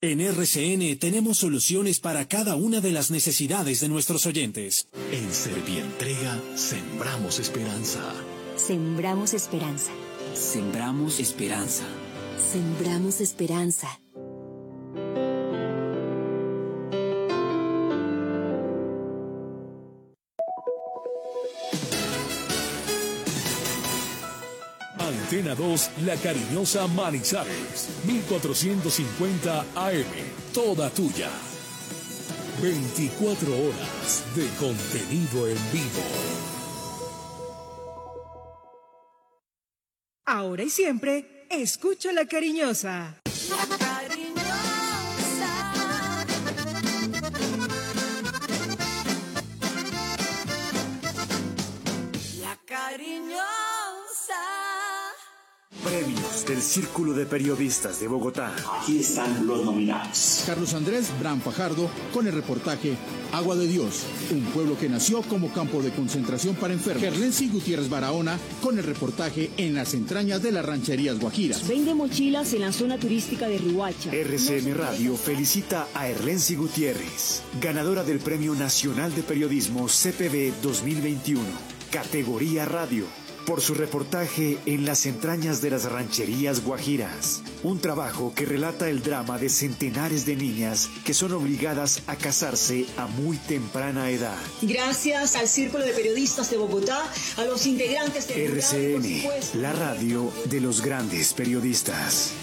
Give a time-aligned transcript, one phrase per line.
[0.00, 4.86] En RCN tenemos soluciones para cada una de las necesidades de nuestros oyentes.
[5.10, 8.14] En Servientrega sembramos esperanza.
[8.54, 9.90] Sembramos esperanza.
[10.34, 11.82] Sembramos esperanza.
[12.52, 14.00] Sembramos esperanza.
[25.48, 30.04] Antena 2, La Cariñosa Manizales, 1450 AM,
[30.52, 31.30] toda tuya.
[32.60, 36.02] 24 horas de contenido en vivo.
[40.26, 43.22] Ahora y siempre, escucho La Cariñosa.
[55.88, 58.54] Premios del Círculo de Periodistas de Bogotá.
[58.82, 60.42] Aquí están los nominados.
[60.44, 62.94] Carlos Andrés Bran Fajardo con el reportaje
[63.32, 67.02] Agua de Dios, un pueblo que nació como campo de concentración para enfermos.
[67.02, 71.66] Gerlensi Gutiérrez Barahona con el reportaje En las entrañas de las rancherías guajiras.
[71.66, 74.10] Vende mochilas en la zona turística de Rihuacha.
[74.12, 81.40] RCN Radio felicita a Erlensi Gutiérrez, ganadora del Premio Nacional de Periodismo CPB 2021,
[81.90, 83.06] categoría radio
[83.48, 87.42] por su reportaje en las entrañas de las rancherías guajiras.
[87.62, 92.84] Un trabajo que relata el drama de centenares de niñas que son obligadas a casarse
[92.98, 94.36] a muy temprana edad.
[94.60, 97.02] Gracias al Círculo de Periodistas de Bogotá,
[97.38, 102.34] a los integrantes de RCN, la radio de los grandes periodistas.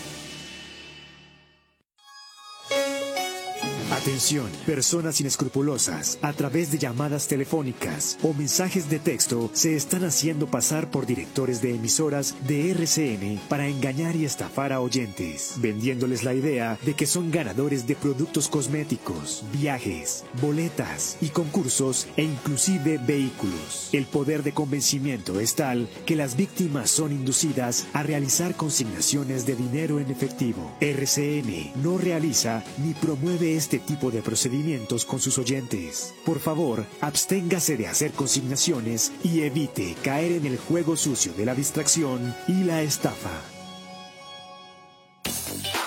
[4.06, 10.46] Atención, personas inescrupulosas, a través de llamadas telefónicas o mensajes de texto, se están haciendo
[10.46, 16.36] pasar por directores de emisoras de RCN para engañar y estafar a oyentes, vendiéndoles la
[16.36, 23.90] idea de que son ganadores de productos cosméticos, viajes, boletas y concursos e inclusive vehículos.
[23.92, 29.56] El poder de convencimiento es tal que las víctimas son inducidas a realizar consignaciones de
[29.56, 30.72] dinero en efectivo.
[30.80, 36.14] RCN no realiza ni promueve este tipo de procedimientos con sus oyentes.
[36.26, 41.56] Por favor, absténgase de hacer consignaciones y evite caer en el juego sucio de la
[41.56, 43.32] distracción y la estafa.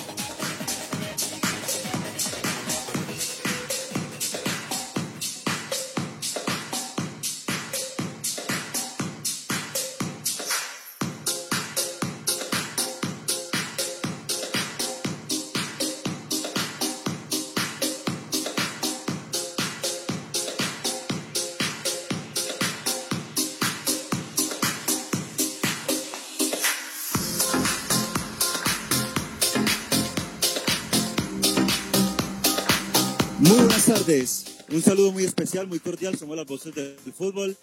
[34.11, 34.57] Tardes.
[34.69, 36.17] Un saludo muy especial, muy cordial.
[36.17, 37.57] Somos las voces del fútbol.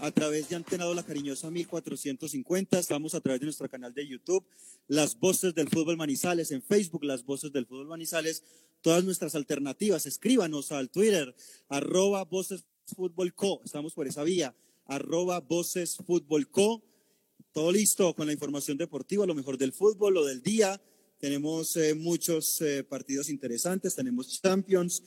[0.00, 2.78] a través de Antena La Cariñosa 1450.
[2.78, 4.44] Estamos a través de nuestro canal de YouTube,
[4.88, 8.42] Las Voces del Fútbol Manizales, en Facebook, Las Voces del Fútbol Manizales.
[8.82, 11.34] Todas nuestras alternativas, escríbanos al Twitter,
[11.68, 12.64] arroba Voces
[12.94, 13.62] Fútbol Co.
[13.64, 14.54] Estamos por esa vía,
[14.86, 16.82] arroba Voces Fútbol Co.
[17.52, 20.82] Todo listo con la información deportiva, lo mejor del fútbol, lo del día.
[21.18, 25.02] Tenemos eh, muchos eh, partidos interesantes, tenemos Champions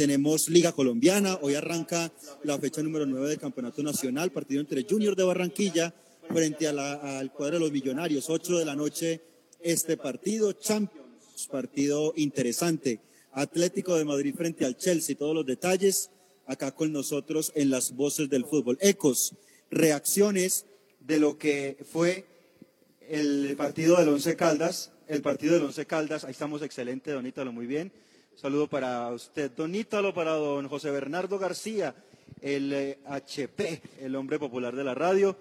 [0.00, 2.10] tenemos Liga Colombiana, hoy arranca
[2.44, 5.92] la fecha número 9 del Campeonato Nacional, partido entre Junior de Barranquilla
[6.26, 9.20] frente al cuadro de los Millonarios, 8 de la noche
[9.60, 13.00] este partido, Champions, partido interesante,
[13.32, 16.08] Atlético de Madrid frente al Chelsea, todos los detalles
[16.46, 18.78] acá con nosotros en las voces del fútbol.
[18.80, 19.34] Ecos,
[19.70, 20.64] reacciones
[21.00, 22.24] de lo que fue
[23.06, 27.66] el partido del Once Caldas, el partido del Once Caldas, ahí estamos excelente, Donítalo, muy
[27.66, 27.92] bien
[28.36, 31.94] Saludo para usted, don Ítalo, para don José Bernardo García,
[32.40, 35.36] el HP, eh, el hombre popular de la radio,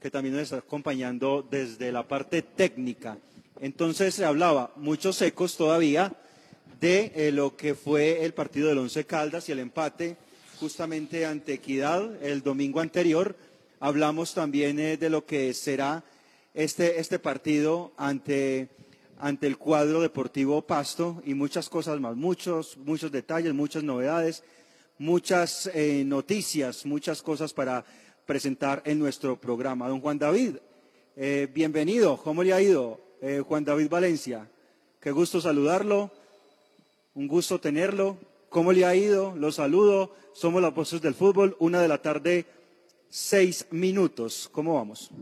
[0.00, 3.16] que también nos está acompañando desde la parte técnica.
[3.60, 6.14] Entonces se hablaba, muchos ecos todavía,
[6.80, 10.16] de eh, lo que fue el partido del Once Caldas y el empate
[10.58, 13.36] justamente ante Equidad el domingo anterior.
[13.78, 16.02] Hablamos también eh, de lo que será
[16.54, 18.68] este, este partido ante
[19.22, 24.42] ante el cuadro deportivo Pasto y muchas cosas más, muchos, muchos detalles, muchas novedades,
[24.98, 27.84] muchas eh, noticias, muchas cosas para
[28.26, 29.88] presentar en nuestro programa.
[29.88, 30.56] Don Juan David,
[31.14, 32.16] eh, bienvenido.
[32.16, 34.50] ¿Cómo le ha ido, eh, Juan David Valencia?
[35.00, 36.10] Qué gusto saludarlo,
[37.14, 38.16] un gusto tenerlo.
[38.48, 39.36] ¿Cómo le ha ido?
[39.36, 40.16] Lo saludo.
[40.32, 42.44] Somos las voces del fútbol, una de la tarde,
[43.08, 44.48] seis minutos.
[44.52, 45.12] ¿Cómo vamos?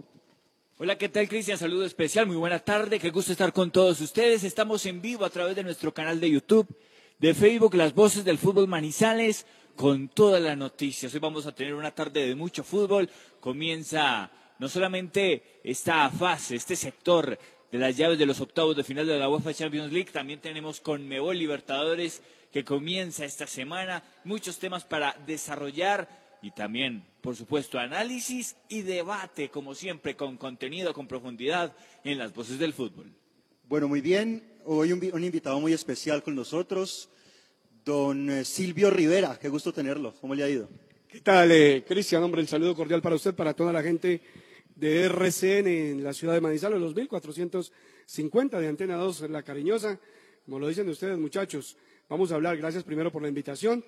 [0.83, 1.59] Hola, ¿qué tal Cristian?
[1.59, 4.45] Saludo especial, muy buena tarde, qué gusto estar con todos ustedes.
[4.45, 6.75] Estamos en vivo a través de nuestro canal de YouTube,
[7.19, 9.45] de Facebook, Las Voces del Fútbol Manizales,
[9.77, 11.13] con todas las noticias.
[11.13, 13.11] Hoy vamos a tener una tarde de mucho fútbol.
[13.41, 17.39] Comienza no solamente esta fase, este sector
[17.71, 20.81] de las llaves de los octavos de final de la UEFA Champions League, también tenemos
[20.81, 24.03] con Mebol Libertadores que comienza esta semana.
[24.25, 26.09] Muchos temas para desarrollar
[26.41, 31.75] y también, por supuesto, análisis y debate, como siempre, con contenido, con profundidad
[32.05, 33.13] en las voces del fútbol.
[33.69, 34.43] Bueno, muy bien.
[34.65, 37.09] Hoy un, invitado muy especial con nosotros,
[37.85, 39.39] don eh, Silvio Rivera.
[39.41, 40.15] Qué gusto tenerlo.
[40.21, 40.69] ¿Cómo le ha ido?
[41.09, 42.23] ¿Qué tal, eh, Cristian?
[42.23, 44.21] Hombre, el saludo cordial para usted, para toda la gente
[44.75, 49.99] de RCN en la ciudad de Manizales, los 1450 de Antena 2, La Cariñosa.
[50.45, 51.77] Como lo dicen ustedes, muchachos,
[52.09, 52.57] vamos a hablar.
[52.57, 53.85] Gracias primero por la invitación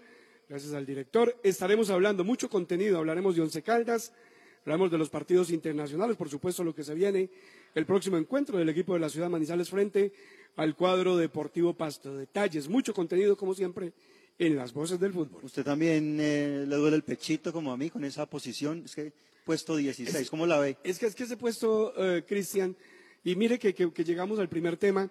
[0.48, 1.38] gracias al director.
[1.42, 4.12] Estaremos hablando mucho contenido, hablaremos de Once Caldas,
[4.60, 7.30] hablaremos de los partidos internacionales, por supuesto lo que se viene,
[7.74, 10.12] el próximo encuentro del equipo de la ciudad de Manizales frente
[10.56, 12.16] al cuadro deportivo Pasto.
[12.16, 13.92] Detalles, mucho contenido como siempre
[14.38, 15.44] en las voces del fútbol.
[15.44, 19.12] Usted también eh, le duele el pechito como a mí con esa posición, es que
[19.44, 20.76] puesto 16, ¿cómo la ve?
[20.84, 22.76] Es que, es que ese puesto, eh, Cristian,
[23.24, 25.10] y mire que, que, llegamos al primer tema,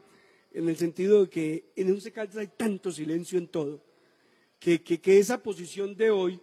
[0.54, 3.91] en el sentido de que en Once Caldas hay tanto silencio en todo
[4.62, 6.40] que, esa posición de hoy,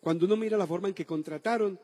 [0.00, 1.78] cuando uno mira la forma en que contrataron,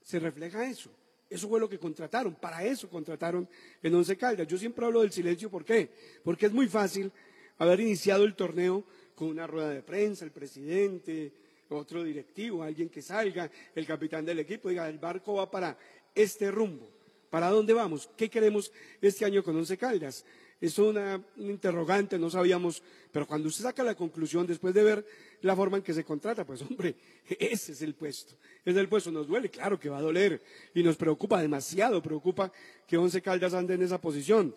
[0.00, 0.90] se refleja eso.
[1.28, 3.46] Eso fue lo que contrataron, para eso contrataron
[3.82, 4.46] en Once Caldas.
[4.46, 5.90] Yo siempre hablo del silencio, ¿por qué?
[6.22, 7.12] Porque es muy fácil
[7.58, 8.84] haber iniciado el torneo
[9.14, 11.32] con una rueda de prensa, el presidente,
[11.68, 15.76] otro directivo, alguien que salga, el capitán del equipo, diga, el barco va para
[16.14, 16.88] este rumbo.
[17.28, 18.08] ¿Para dónde vamos?
[18.16, 18.72] ¿Qué queremos
[19.02, 20.24] este año con Once Caldas?
[20.60, 25.06] Es una, un interrogante, no sabíamos, pero cuando usted saca la conclusión después de ver
[25.42, 26.96] la forma en que se contrata, pues hombre,
[27.28, 28.34] ese es el puesto,
[28.64, 30.42] es el puesto, nos duele, claro que va a doler
[30.74, 32.52] y nos preocupa demasiado, preocupa
[32.86, 34.54] que Once Caldas ande en esa posición.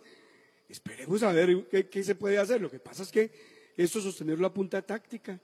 [0.67, 3.31] Esperemos a ver qué, qué se puede hacer, lo que pasa es que
[3.77, 5.39] esto sostenerlo a punta táctica,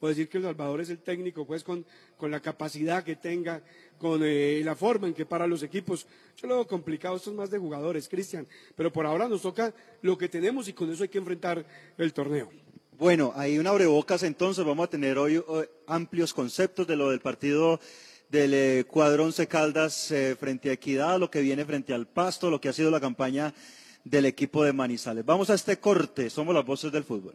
[0.00, 1.84] o decir que El Salvador es el técnico, pues con,
[2.20, 3.62] la capacidad que tenga,
[3.98, 6.06] con eh, la forma en que para los equipos.
[6.36, 9.74] Yo lo veo complicado, esto es más de jugadores, Cristian, pero por ahora nos toca
[10.02, 11.64] lo que tenemos y con eso hay que enfrentar
[11.96, 12.50] el torneo.
[12.98, 15.42] Bueno, hay una abrebocas entonces, vamos a tener hoy
[15.86, 17.78] amplios conceptos de lo del partido
[18.28, 22.60] del eh, cuadrón Caldas eh, frente a Equidad, lo que viene frente al Pasto, lo
[22.60, 23.54] que ha sido la campaña
[24.04, 25.24] del equipo de Manizales.
[25.24, 27.34] Vamos a este corte, somos las voces del fútbol.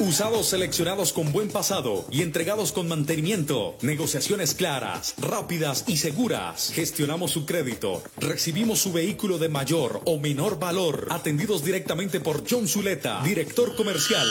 [0.00, 3.76] Usados seleccionados con buen pasado y entregados con mantenimiento.
[3.82, 6.72] Negociaciones claras, rápidas y seguras.
[6.72, 8.02] Gestionamos su crédito.
[8.16, 11.08] Recibimos su vehículo de mayor o menor valor.
[11.10, 14.26] Atendidos directamente por John Zuleta, director comercial.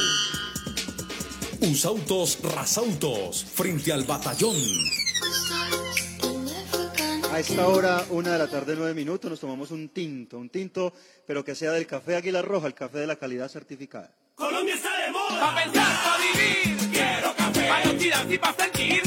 [1.61, 4.55] Usautos Rasautos, frente al batallón.
[7.31, 10.91] A esta hora, una de la tarde, nueve minutos, nos tomamos un tinto, un tinto,
[11.27, 14.18] pero que sea del café Águila Roja, el café de la calidad certificada.
[14.39, 15.38] Colombia está de moda.
[15.38, 16.89] Pa' pensar, pa' vivir.
[16.93, 17.67] Quiero café.
[17.67, 18.99] Pa' identidad y pa' sentir.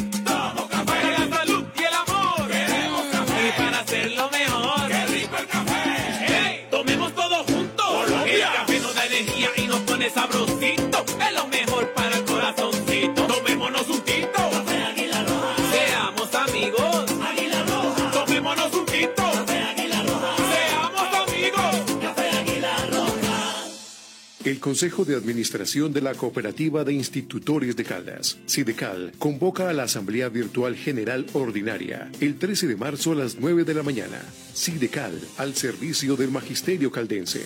[24.63, 30.29] Consejo de Administración de la Cooperativa de Institutores de Caldas, SIDECAL, convoca a la Asamblea
[30.29, 34.23] Virtual General Ordinaria el 13 de marzo a las 9 de la mañana.
[34.55, 37.43] SIDECAL, al servicio del Magisterio Caldense.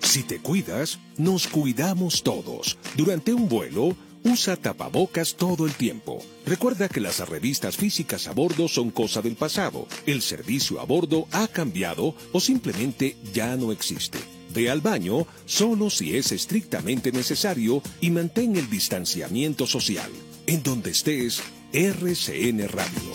[0.00, 2.78] Si te cuidas, nos cuidamos todos.
[2.96, 6.24] Durante un vuelo, usa tapabocas todo el tiempo.
[6.46, 9.86] Recuerda que las revistas físicas a bordo son cosa del pasado.
[10.06, 14.37] El servicio a bordo ha cambiado o simplemente ya no existe.
[14.54, 20.10] Ve al baño solo si es estrictamente necesario y mantén el distanciamiento social.
[20.46, 23.12] En donde estés, RCN Radio.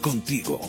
[0.00, 0.60] Contigo.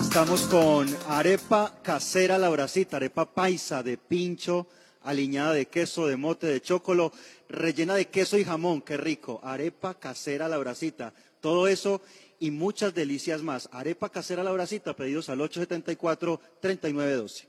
[0.00, 4.66] Estamos con arepa casera lauracita, arepa paisa de pincho,
[5.02, 7.12] aliñada de queso, de mote, de chocolo,
[7.48, 9.40] rellena de queso y jamón, qué rico.
[9.42, 12.00] Arepa casera lauracita, todo eso
[12.38, 13.68] y muchas delicias más.
[13.72, 17.46] Arepa casera lauracita, pedidos al 874-3912.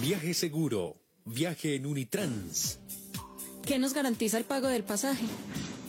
[0.00, 0.96] Viaje seguro.
[1.24, 2.78] Viaje en Unitrans.
[3.62, 5.24] ¿Qué nos garantiza el pago del pasaje?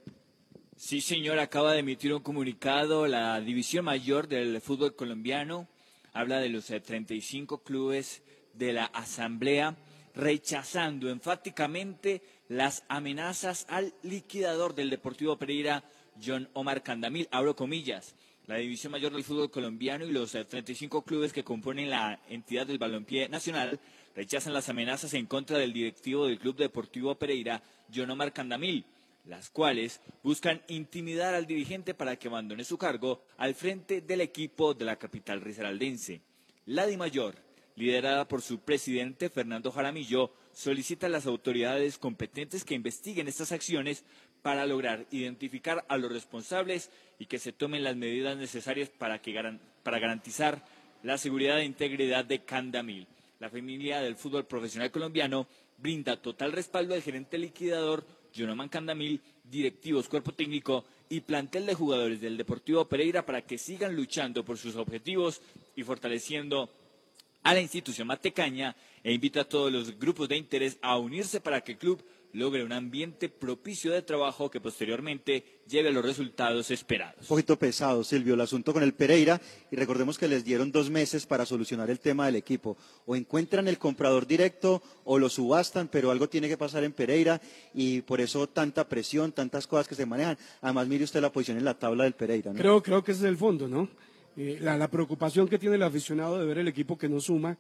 [0.77, 5.67] Sí, señor, acaba de emitir un comunicado la División Mayor del Fútbol Colombiano.
[6.13, 8.21] Habla de los eh, 35 clubes
[8.53, 9.79] de la Asamblea,
[10.15, 15.85] rechazando enfáticamente las amenazas al liquidador del Deportivo Pereira,
[16.25, 17.29] John Omar Candamil.
[17.31, 18.15] Abro comillas.
[18.47, 22.67] La División Mayor del Fútbol Colombiano y los eh, 35 clubes que componen la entidad
[22.67, 23.79] del balompié nacional
[24.17, 27.63] rechazan las amenazas en contra del directivo del Club Deportivo Pereira,
[27.95, 28.85] John Omar Candamil
[29.29, 34.75] las cuales buscan intimidar al dirigente para que abandone su cargo al frente del equipo
[34.75, 36.23] de la capital risaraldense.
[36.65, 37.37] La DIMAYOR,
[37.77, 44.05] liderada por su presidente Fernando Jaramillo, solicita a las autoridades competentes que investiguen estas acciones
[44.49, 49.39] para lograr identificar a los responsables y que se tomen las medidas necesarias para, que
[49.83, 50.65] para garantizar
[51.03, 53.07] la seguridad e integridad de Candamil.
[53.41, 60.09] La familia del fútbol profesional colombiano brinda total respaldo al gerente liquidador Jonoman Candamil, directivos,
[60.09, 64.77] cuerpo técnico y plantel de jugadores del Deportivo Pereira para que sigan luchando por sus
[64.77, 65.43] objetivos
[65.77, 66.71] y fortaleciendo
[67.43, 68.75] a la institución matecaña
[69.05, 72.63] e invita a todos los grupos de interés a unirse para que el club logre
[72.63, 77.23] un ambiente propicio de trabajo que posteriormente lleve a los resultados esperados.
[77.23, 79.41] Un poquito pesado, Silvio, el asunto con el Pereira.
[79.71, 82.77] Y recordemos que les dieron dos meses para solucionar el tema del equipo.
[83.07, 87.41] O encuentran el comprador directo o lo subastan, pero algo tiene que pasar en Pereira.
[87.75, 90.37] Y por eso tanta presión, tantas cosas que se manejan.
[90.61, 92.53] Además, mire usted la posición en la tabla del Pereira.
[92.53, 92.59] ¿no?
[92.59, 93.89] Creo, creo que ese es el fondo, ¿no?
[94.37, 97.59] Eh, la, la preocupación que tiene el aficionado de ver el equipo que no suma,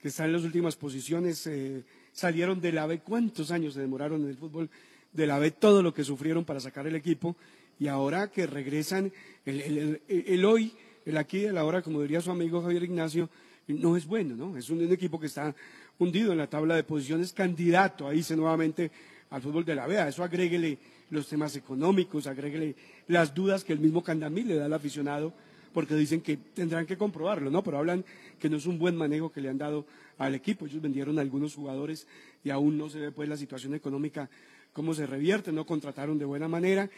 [0.00, 1.46] que está en las últimas posiciones.
[1.46, 1.84] eh,
[2.20, 4.70] salieron de la B, ¿cuántos años se demoraron en el fútbol
[5.12, 5.50] de la B?
[5.50, 7.36] Todo lo que sufrieron para sacar el equipo
[7.78, 9.12] y ahora que regresan,
[9.44, 10.72] el, el- el- hoy,
[11.04, 13.28] el aquí el ahora, como diría su amigo Javier Ignacio,
[13.68, 14.56] no es bueno, ¿no?
[14.56, 15.54] Es un, un equipo que está
[15.98, 18.90] hundido en la tabla de posiciones, candidato a irse nuevamente
[19.28, 19.98] al fútbol de la B.
[19.98, 20.78] A eso agréguele
[21.10, 22.74] los temas económicos, agréguele
[23.08, 25.34] las dudas que el mismo Candamil le da al aficionado
[25.76, 27.62] porque dicen que tendrán que comprobarlo, ¿no?
[27.62, 28.02] Pero hablan
[28.38, 29.84] que no es un buen manejo que le han dado
[30.16, 30.64] al equipo.
[30.64, 32.06] Ellos vendieron a algunos jugadores
[32.42, 34.26] y aún no se ve pues la situación económica
[34.72, 36.88] cómo se revierte, no contrataron de buena manera.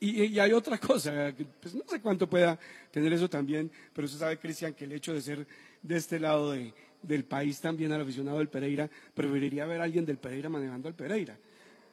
[0.00, 2.58] Y, hay otra cosa, pues no sé cuánto pueda
[2.90, 5.46] tener eso también, pero usted sabe, Cristian, que el hecho de ser
[5.82, 10.06] de este lado de- del país también al aficionado del Pereira, preferiría ver a alguien
[10.06, 11.36] del Pereira manejando al Pereira.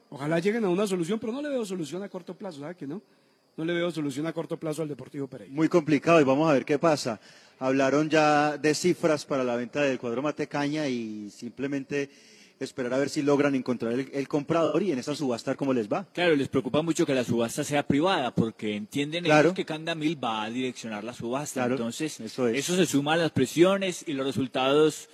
[0.10, 2.88] Ojalá lleguen a una solución, pero no le veo solución a corto plazo, ¿sabe que
[2.88, 3.02] no?
[3.56, 5.54] No le veo solución a corto plazo al Deportivo Pereira.
[5.54, 7.20] Muy complicado y vamos a ver qué pasa.
[7.60, 12.10] Hablaron ya de cifras para la venta del cuadro Matecaña y simplemente
[12.60, 15.88] esperar a ver si logran encontrar el, el comprador y en esa subasta cómo les
[15.92, 16.06] va.
[16.14, 19.50] Claro, les preocupa mucho que la subasta sea privada porque entienden Claro.
[19.50, 21.62] ellos que Candamil va a direccionar la subasta.
[21.62, 22.66] Claro, Entonces, eso es.
[22.66, 25.10] se suma a las presiones y los resultados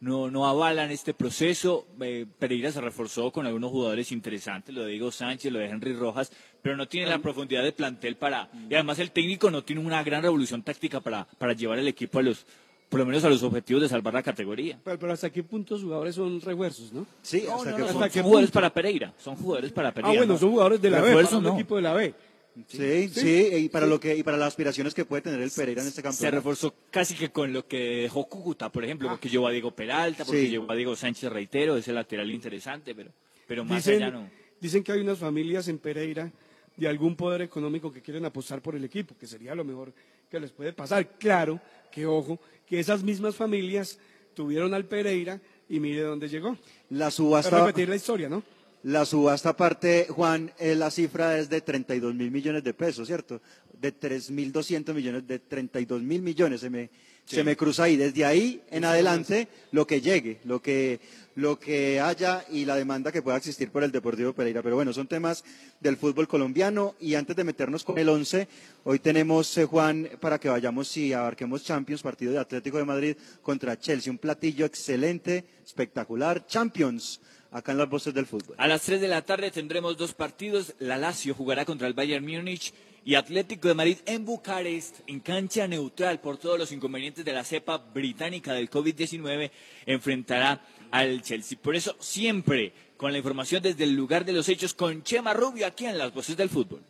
[0.00, 1.86] no, no avalan este proceso.
[2.00, 5.94] Eh, Pereira se reforzó con algunos jugadores interesantes, lo de Diego Sánchez, lo de Henry
[5.94, 6.30] Rojas,
[6.62, 8.48] pero no tiene la profundidad de plantel para...
[8.70, 12.20] Y además el técnico no tiene una gran revolución táctica para, para llevar el equipo
[12.20, 12.46] a los,
[12.88, 14.78] por lo menos a los objetivos de salvar la categoría.
[14.84, 17.06] Pero, pero hasta qué punto los jugadores son refuerzos, ¿no?
[17.22, 18.52] Sí, No, hasta no, que no, hasta son, jugadores punto?
[18.54, 20.14] para Pereira, son jugadores para Pereira.
[20.14, 20.38] Ah, bueno, ¿no?
[20.38, 21.54] son jugadores de la B, Refuerzo, no.
[21.54, 22.14] equipo de la B.
[22.68, 25.80] Sí, sí, y para lo que y para las aspiraciones que puede tener el Pereira
[25.80, 26.36] en este Se campeonato.
[26.36, 30.26] reforzó casi que con lo que dejó Cúcuta, por ejemplo, porque llevó a Diego Peralta,
[30.26, 30.50] porque Sí.
[30.50, 33.10] llevó a Diego Sánchez Reitero, ese lateral interesante, pero,
[33.48, 34.28] pero más Dicen, allá no.
[34.60, 36.30] dicen que hay unas familias en Pereira
[36.82, 39.92] de algún poder económico que quieren apostar por el equipo, que sería lo mejor
[40.28, 41.16] que les puede pasar.
[41.16, 41.60] Claro
[41.92, 44.00] que, ojo, que esas mismas familias
[44.34, 46.58] tuvieron al Pereira y mire dónde llegó.
[46.90, 48.42] La subasta repetir la historia, ¿no?
[48.82, 53.40] La subasta aparte, Juan, eh, la cifra es de 32 mil millones de pesos, ¿cierto?
[53.80, 56.90] De 3.200 millones, de 32 mil millones se me,
[57.24, 57.96] se me cruza ahí.
[57.96, 60.98] Desde ahí en adelante, lo que llegue, lo que,
[61.34, 64.62] lo que haya y la demanda que pueda existir por el Deportivo Pereira.
[64.62, 65.44] Pero bueno, son temas
[65.80, 68.48] del fútbol colombiano y antes de meternos con el 11,
[68.84, 73.16] hoy tenemos, eh, Juan, para que vayamos y abarquemos Champions, partido de Atlético de Madrid
[73.42, 74.10] contra Chelsea.
[74.10, 76.46] Un platillo excelente, espectacular.
[76.46, 78.56] Champions, acá en las voces del fútbol.
[78.58, 80.74] A las 3 de la tarde tendremos dos partidos.
[80.78, 82.72] La Lazio jugará contra el Bayern Múnich
[83.04, 87.44] y Atlético de Madrid en Bucarest, en cancha neutral por todos los inconvenientes de la
[87.44, 89.50] cepa británica del COVID-19,
[89.86, 91.58] enfrentará al Chelsea.
[91.60, 95.66] Por eso, siempre con la información desde el lugar de los hechos con Chema Rubio
[95.66, 96.80] aquí en las voces del fútbol.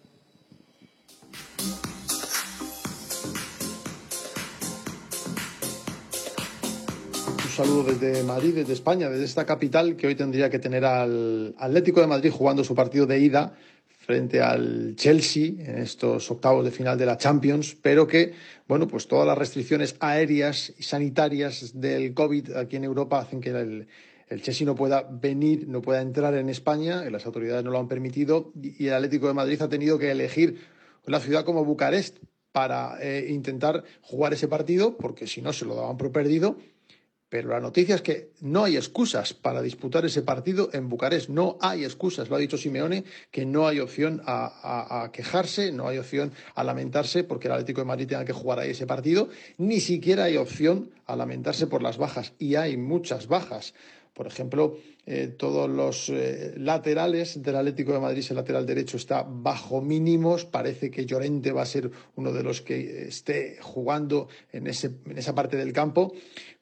[7.44, 11.54] Un saludo desde Madrid, desde España, desde esta capital que hoy tendría que tener al
[11.58, 13.54] Atlético de Madrid jugando su partido de ida
[14.04, 18.32] frente al Chelsea en estos octavos de final de la Champions, pero que,
[18.66, 23.50] bueno, pues todas las restricciones aéreas y sanitarias del COVID aquí en Europa hacen que
[23.50, 23.86] el,
[24.28, 27.88] el Chelsea no pueda venir, no pueda entrar en España, las autoridades no lo han
[27.88, 30.58] permitido y el Atlético de Madrid ha tenido que elegir
[31.06, 32.18] una ciudad como Bucarest
[32.52, 36.56] para eh, intentar jugar ese partido, porque si no se lo daban por perdido.
[37.32, 41.30] Pero la noticia es que no hay excusas para disputar ese partido en Bucarest.
[41.30, 42.28] No hay excusas.
[42.28, 47.24] Lo ha dicho Simeone, que no hay opción a, quejarse, no hay opción a lamentarse
[47.24, 49.30] porque el Atlético de Madrid tenga que jugar ahí ese partido.
[49.56, 52.34] Ni siquiera hay opción a lamentarse por las bajas.
[52.38, 53.72] Y hay muchas bajas.
[54.12, 59.22] Por ejemplo, eh, todos los eh, laterales del Atlético de Madrid, el lateral derecho está
[59.26, 60.44] bajo mínimos.
[60.44, 65.16] Parece que Llorente va a ser uno de los que esté jugando en, ese, en
[65.16, 66.12] esa parte del campo,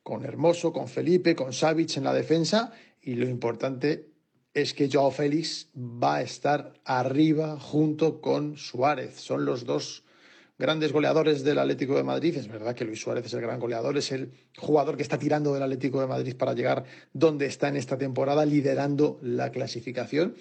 [0.02, 2.72] con Hermoso, con Felipe, con Savic en la defensa.
[3.00, 4.10] Y lo importante
[4.54, 9.20] es que Joao Félix va a estar arriba junto con Suárez.
[9.20, 10.04] Son los dos
[10.60, 12.36] grandes goleadores del Atlético de Madrid.
[12.36, 15.54] Es verdad que Luis Suárez es el gran goleador, es el jugador que está tirando
[15.54, 16.84] del Atlético de Madrid para llegar
[17.14, 20.34] donde está en esta temporada, liderando la clasificación.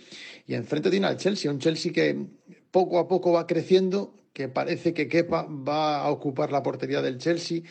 [0.45, 2.26] Y enfrente tiene al Chelsea, un Chelsea que
[2.69, 7.17] poco a poco va creciendo, que parece que Kepa va a ocupar la portería del
[7.17, 7.62] Chelsea,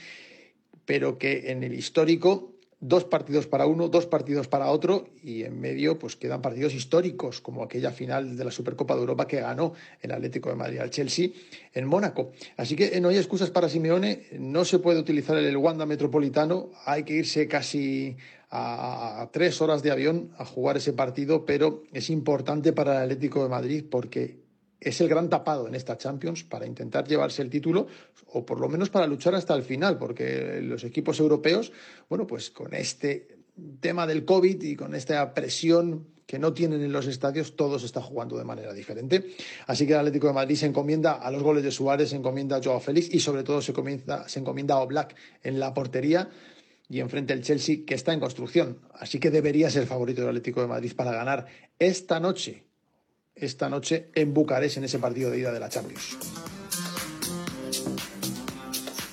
[0.89, 5.61] pero que en el histórico dos partidos para uno, dos partidos para otro y en
[5.61, 9.75] medio pues quedan partidos históricos como aquella final de la Supercopa de Europa que ganó
[10.01, 11.29] el Atlético de Madrid al Chelsea
[11.75, 12.33] en Mónaco.
[12.57, 16.71] Así que eh, no hay excusas para Simeone, no se puede utilizar el Wanda Metropolitano,
[16.87, 18.17] hay que irse casi
[18.51, 23.43] a tres horas de avión a jugar ese partido, pero es importante para el Atlético
[23.43, 24.48] de Madrid porque
[24.81, 27.87] es el gran tapado en esta Champions para intentar llevarse el título
[28.33, 31.73] o por lo menos para luchar hasta el final, porque los equipos europeos,
[32.09, 33.39] bueno, pues con este
[33.81, 38.03] tema del COVID y con esta presión que no tienen en los estadios, todos están
[38.03, 39.35] jugando de manera diferente.
[39.67, 42.57] Así que el Atlético de Madrid se encomienda a los goles de Suárez, se encomienda
[42.57, 43.73] a Joao Félix y sobre todo se,
[44.27, 46.29] se encomienda a Oblak en la portería
[46.91, 48.79] y enfrente el Chelsea que está en construcción.
[48.93, 51.47] Así que debería ser favorito del Atlético de Madrid para ganar
[51.79, 52.68] esta noche
[53.41, 56.17] esta noche en Bucarest en ese partido de ida de la Champions.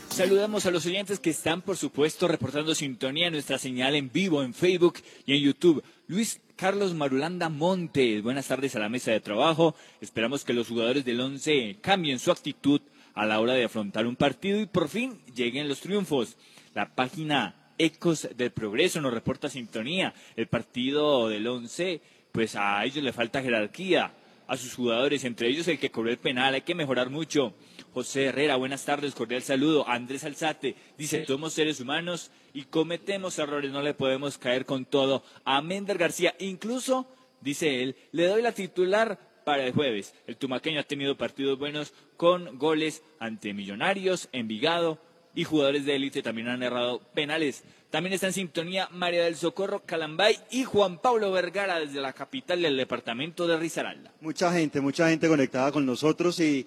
[0.09, 4.43] Saludamos a los oyentes que están, por supuesto, reportando sintonía en nuestra señal en vivo
[4.43, 5.83] en Facebook y en YouTube.
[6.07, 9.75] Luis Carlos Marulanda Montes, buenas tardes a la mesa de trabajo.
[9.99, 12.79] Esperamos que los jugadores del Once cambien su actitud
[13.13, 16.37] a la hora de afrontar un partido y por fin lleguen los triunfos.
[16.73, 20.13] La página Ecos del Progreso nos reporta sintonía.
[20.37, 21.99] El partido del Once
[22.35, 24.11] pues a ellos le falta jerarquía
[24.45, 27.53] a sus jugadores, entre ellos el que cobró el penal, hay que mejorar mucho.
[27.93, 29.87] José Herrera, buenas tardes, cordial saludo.
[29.87, 35.23] Andrés Alzate dice, somos seres humanos y cometemos errores, no le podemos caer con todo.
[35.45, 37.07] A Mender García, incluso,
[37.39, 40.13] dice él, le doy la titular para el jueves.
[40.27, 44.99] El tumaqueño ha tenido partidos buenos con goles ante Millonarios, Envigado
[45.35, 47.63] y jugadores de élite también han errado penales.
[47.91, 52.61] También está en sintonía María del Socorro Calambay y Juan Pablo Vergara desde la capital
[52.61, 54.11] del departamento de Risaralda.
[54.21, 56.65] Mucha gente, mucha gente conectada con nosotros y,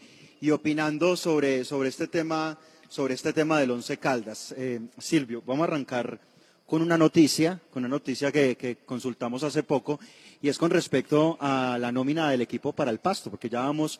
[0.52, 4.54] opinando sobre, sobre, este tema, sobre este tema del Once Caldas.
[4.56, 6.20] Eh, Silvio, vamos a arrancar
[6.66, 9.98] con una noticia, con una noticia que, que, consultamos hace poco,
[10.40, 13.98] y es con respecto a la nómina del equipo para el pasto, porque ya vamos,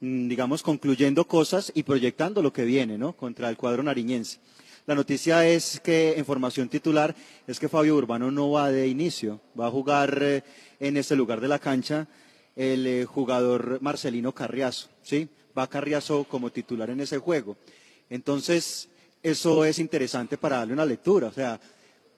[0.00, 3.14] digamos, concluyendo cosas y proyectando lo que viene, ¿no?
[3.14, 4.38] Contra el cuadro nariñense.
[4.86, 7.14] La noticia es que en formación titular
[7.46, 10.42] es que Fabio Urbano no va de inicio, va a jugar eh,
[10.78, 12.06] en este lugar de la cancha
[12.54, 15.28] el eh, jugador Marcelino Carriazo, ¿sí?
[15.58, 17.56] Va Carriazo como titular en ese juego.
[18.08, 18.88] Entonces,
[19.22, 21.28] eso es interesante para darle una lectura.
[21.28, 21.58] O sea,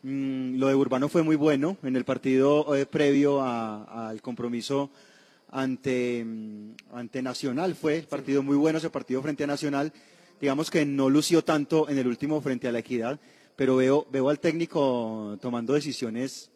[0.03, 4.91] mm, lo de Urbano fue muy bueno en el partido eh, previo al compromiso
[5.51, 7.75] ante, mm, ante Nacional.
[7.75, 9.93] Fue el partido muy bueno, ese partido frente a Nacional
[10.41, 13.19] digamos que no lució tanto en el último frente a la equidad,
[13.57, 16.51] pero veo, veo al técnico tomando decisiones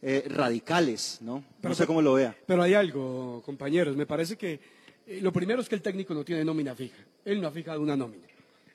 [0.00, 1.44] eh, radicales, ¿no?
[1.62, 2.36] no sé cómo lo vea.
[2.46, 4.60] Pero hay algo, compañeros, me parece que
[5.06, 7.80] eh, lo primero es que el técnico no tiene nómina fija, él no ha fijado
[7.80, 8.26] una nómina.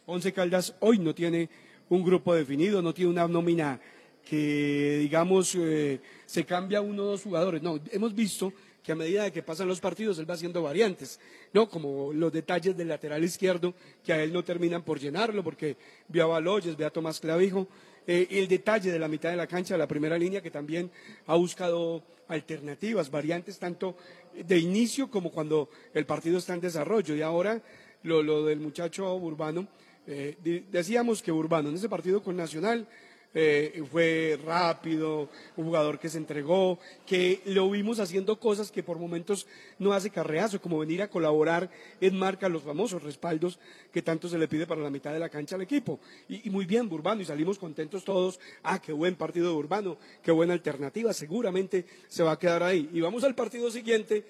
[0.06, 1.50] Once Caldas hoy no tiene
[1.90, 3.80] un grupo definido, no tiene una nómina
[4.24, 7.62] que, digamos, eh, se cambia uno o dos jugadores.
[7.62, 8.54] No, hemos visto
[8.88, 11.20] que a medida que pasan los partidos él va haciendo variantes,
[11.52, 11.68] ¿no?
[11.68, 15.76] Como los detalles del lateral izquierdo que a él no terminan por llenarlo porque
[16.08, 17.68] vio a Baloyes, ve a Tomás Clavijo,
[18.08, 20.90] eh, el detalle de la mitad de la cancha, de la primera línea que también
[21.26, 23.98] ha buscado alternativas, variantes tanto
[24.34, 27.62] de inicio como cuando el partido está en desarrollo y ahora
[28.04, 29.68] lo, del muchacho Urbano,
[30.08, 30.38] eh,
[30.72, 32.88] decíamos que Urbano en ese partido con Nacional
[33.34, 38.98] eh, fue rápido, un jugador que se entregó, que lo vimos haciendo cosas que por
[38.98, 39.48] momentos
[39.80, 41.70] no hace carreazo, como venir a colaborar
[42.02, 43.60] en marca los famosos respaldos
[43.92, 46.00] que tanto se le pide para la mitad de la cancha al equipo.
[46.28, 48.40] Y, muy bien, Urbano, y salimos contentos todos.
[48.64, 52.90] Ah, qué buen partido de Urbano, qué buena alternativa, seguramente se va a quedar ahí.
[52.94, 54.26] Y vamos al partido siguiente,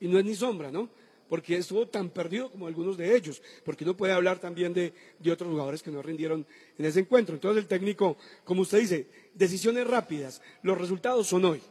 [0.00, 0.88] y no es ni sombra, ¿no?
[1.32, 4.92] Porque estuvo tan perdido como algunos de ellos, porque uno puede hablar también de,
[5.32, 6.44] otros jugadores que no rindieron
[6.76, 7.34] en ese encuentro.
[7.34, 11.62] Entonces el técnico, como usted dice, decisiones rápidas, los resultados son hoy,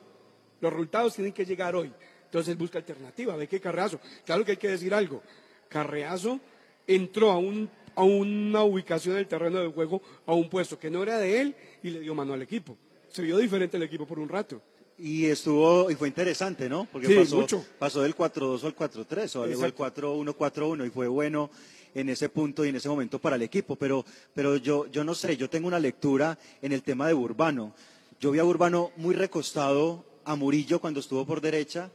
[0.62, 1.94] los resultados tienen que llegar hoy.
[2.26, 5.22] Entonces busca alternativa, ve que Carreazo, claro que hay que decir algo,
[5.70, 6.40] Carreazo
[6.88, 11.20] entró a, a una ubicación del terreno de juego, a un puesto que no era
[11.20, 12.76] de él y le dio mano al equipo.
[13.10, 14.60] Se vio diferente el equipo por un rato.
[15.04, 16.86] Y estuvo, y fue interesante, ¿no?
[16.92, 21.50] Porque pasó, pasó del 4-2 al 4-3, o al 4-1-4-1, y fue bueno
[21.96, 23.76] en ese punto y en ese momento para el equipo.
[23.76, 27.74] Pero, pero yo, yo no sé, yo tengo una lectura en el tema de Urbano.
[28.20, 31.90] Yo vi a Urbano muy recostado a Murillo cuando estuvo por derecha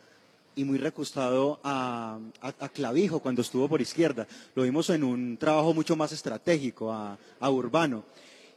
[0.56, 4.26] y muy recostado a, a, Clavijo cuando estuvo por izquierda.
[4.56, 8.04] Lo vimos en un trabajo mucho más estratégico a, a Urbano.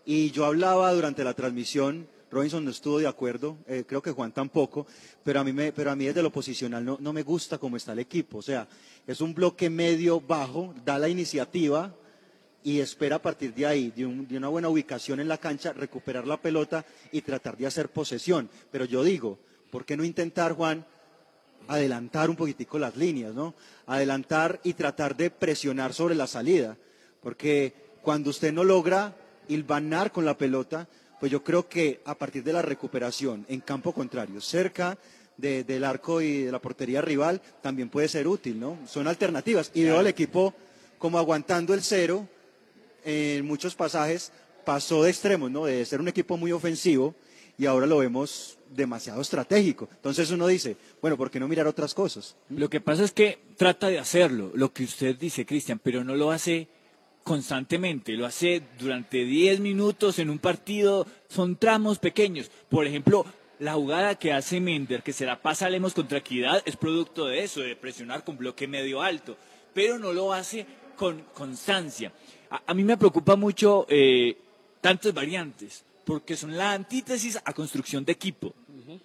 [0.05, 4.31] Y yo hablaba durante la transmisión Robinson no estuvo de acuerdo, eh, creo que Juan
[4.31, 4.85] tampoco,
[5.23, 7.93] pero a mí, me, pero a mí desde lo posicional no, me gusta cómo está
[7.93, 8.37] el equipo.
[8.37, 8.67] O sea,
[9.07, 11.93] es un bloque medio bajo, da la iniciativa
[12.63, 15.73] y espera a partir de ahí, de, un- de una buena ubicación en la cancha,
[15.73, 18.49] recuperar la pelota y tratar de hacer posesión.
[18.71, 19.39] Pero yo digo,
[19.71, 20.85] ¿por qué no intentar, Juan,
[21.67, 23.53] adelantar un poquitico las líneas, ¿no?
[23.87, 26.77] Adelantar y tratar de presionar sobre la salida.
[27.21, 29.15] Porque cuando usted no logra
[29.47, 30.87] hilvanar con la pelota,
[31.19, 34.97] pues yo creo que a partir de la recuperación en campo contrario, cerca
[35.37, 38.77] de- del arco y de la portería rival, también puede ser útil, ¿no?
[38.87, 39.71] Son alternativas.
[39.73, 40.53] Y veo al equipo
[40.97, 42.27] como aguantando el cero
[43.05, 44.31] en muchos pasajes,
[44.65, 45.65] pasó de extremos, ¿no?
[45.65, 47.15] De ser un equipo muy ofensivo
[47.57, 49.87] y ahora lo vemos demasiado estratégico.
[49.93, 52.35] Entonces uno dice, bueno, ¿por qué no mirar otras cosas?
[52.49, 56.15] Lo que pasa es que trata de hacerlo, lo que usted dice, Cristian, pero no
[56.15, 56.67] lo hace
[57.23, 62.49] constantemente, lo hace durante 10 minutos en un partido, son tramos pequeños.
[62.69, 63.25] Por ejemplo,
[63.59, 67.25] la jugada que hace Mender, que se la pasa a Lemos contra Equidad, es producto
[67.25, 69.37] de eso, de presionar con bloque medio alto,
[69.73, 72.11] pero no lo hace con constancia.
[72.49, 74.37] A, mí me preocupa mucho eh,
[74.81, 78.53] tantas variantes, porque son la antítesis a construcción de equipo.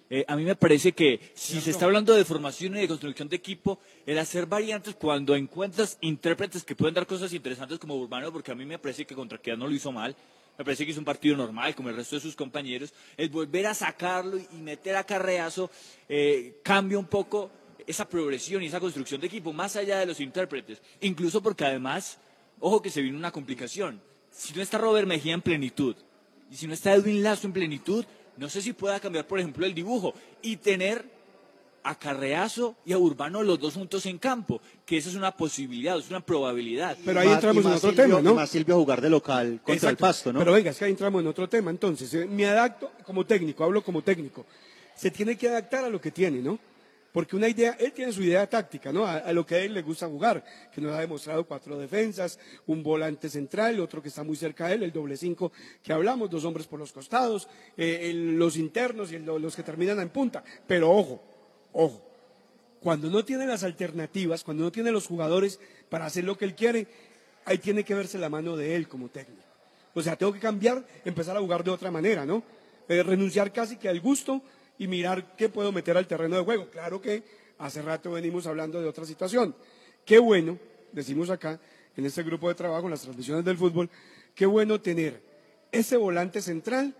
[0.09, 3.29] Eh, a mí me parece que si se está hablando de formación y de construcción
[3.29, 8.31] de equipo, el hacer variantes cuando encuentras intérpretes que pueden dar cosas interesantes como Urbano,
[8.31, 10.15] porque a mí me parece que contra Equidad no lo hizo mal,
[10.57, 13.67] me parece que hizo un partido normal como el resto de sus compañeros, el volver
[13.67, 15.69] a sacarlo y meter a Carreazo
[16.07, 17.51] eh, cambia un poco
[17.85, 22.17] esa progresión y esa construcción de equipo, más allá de los intérpretes, incluso porque además,
[22.59, 25.95] ojo que se viene una complicación, si no está Robert Mejía en plenitud,
[26.51, 28.05] y si no está Edwin Lazo en plenitud,
[28.37, 31.05] no sé si pueda cambiar, por ejemplo, el dibujo y tener
[31.85, 35.97] a Carreazo y a Urbano los dos juntos en campo, que esa es una posibilidad,
[35.99, 36.97] es una probabilidad.
[37.05, 38.31] Pero ahí entramos en otro tema, ¿no?
[38.31, 40.39] Y más Silvio a jugar de local contra el pasto, ¿no?
[40.39, 41.69] Pero venga, es que ahí entramos en otro tema.
[41.69, 44.45] Entonces, eh, me adapto como técnico, hablo como técnico.
[44.95, 46.57] Se tiene que adaptar a lo que tiene, ¿no?
[47.15, 49.07] Porque una idea, él tiene su idea táctica, ¿no?
[49.07, 52.83] A, lo que a él le gusta jugar, que nos ha demostrado cuatro defensas, un
[52.83, 56.43] volante central, otro que está muy cerca de él, el doble cinco que hablamos, dos
[56.43, 57.47] hombres por los costados,
[57.77, 60.43] eh, los internos y los que terminan en punta.
[60.67, 61.23] Pero ojo,
[61.71, 62.05] ojo,
[62.81, 66.53] cuando no tiene las alternativas, cuando no tiene los jugadores para hacer lo que él
[66.53, 66.85] quiere,
[67.45, 69.41] ahí tiene que verse la mano de él como técnico.
[69.93, 72.43] O sea, tengo que cambiar, empezar a jugar de otra manera, ¿no?
[72.89, 74.41] Eh, renunciar casi que al gusto
[74.77, 76.69] y mirar qué puedo meter al terreno de juego.
[76.69, 77.23] Claro que
[77.57, 79.55] hace rato venimos hablando de otra situación.
[80.05, 80.57] Qué bueno,
[80.91, 81.59] decimos acá,
[81.95, 83.89] en este grupo de trabajo, en las transmisiones del fútbol,
[84.33, 85.21] qué bueno tener
[85.71, 86.95] ese volante central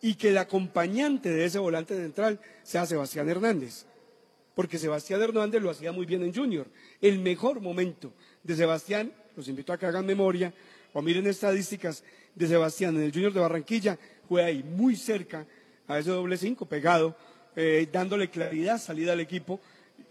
[0.00, 3.84] y que el acompañante de ese volante central sea Sebastián Hernández
[4.58, 6.66] porque Sebastián Hernández lo hacía muy bien en Junior.
[7.00, 8.12] El mejor momento
[8.42, 10.52] de Sebastián, los invito a que hagan memoria
[10.92, 12.02] o miren estadísticas
[12.34, 13.96] de Sebastián en el Junior de Barranquilla,
[14.28, 15.46] fue ahí muy cerca
[15.88, 17.16] a ese doble cinco, pegado,
[17.56, 19.58] eh, dándole claridad, salida al equipo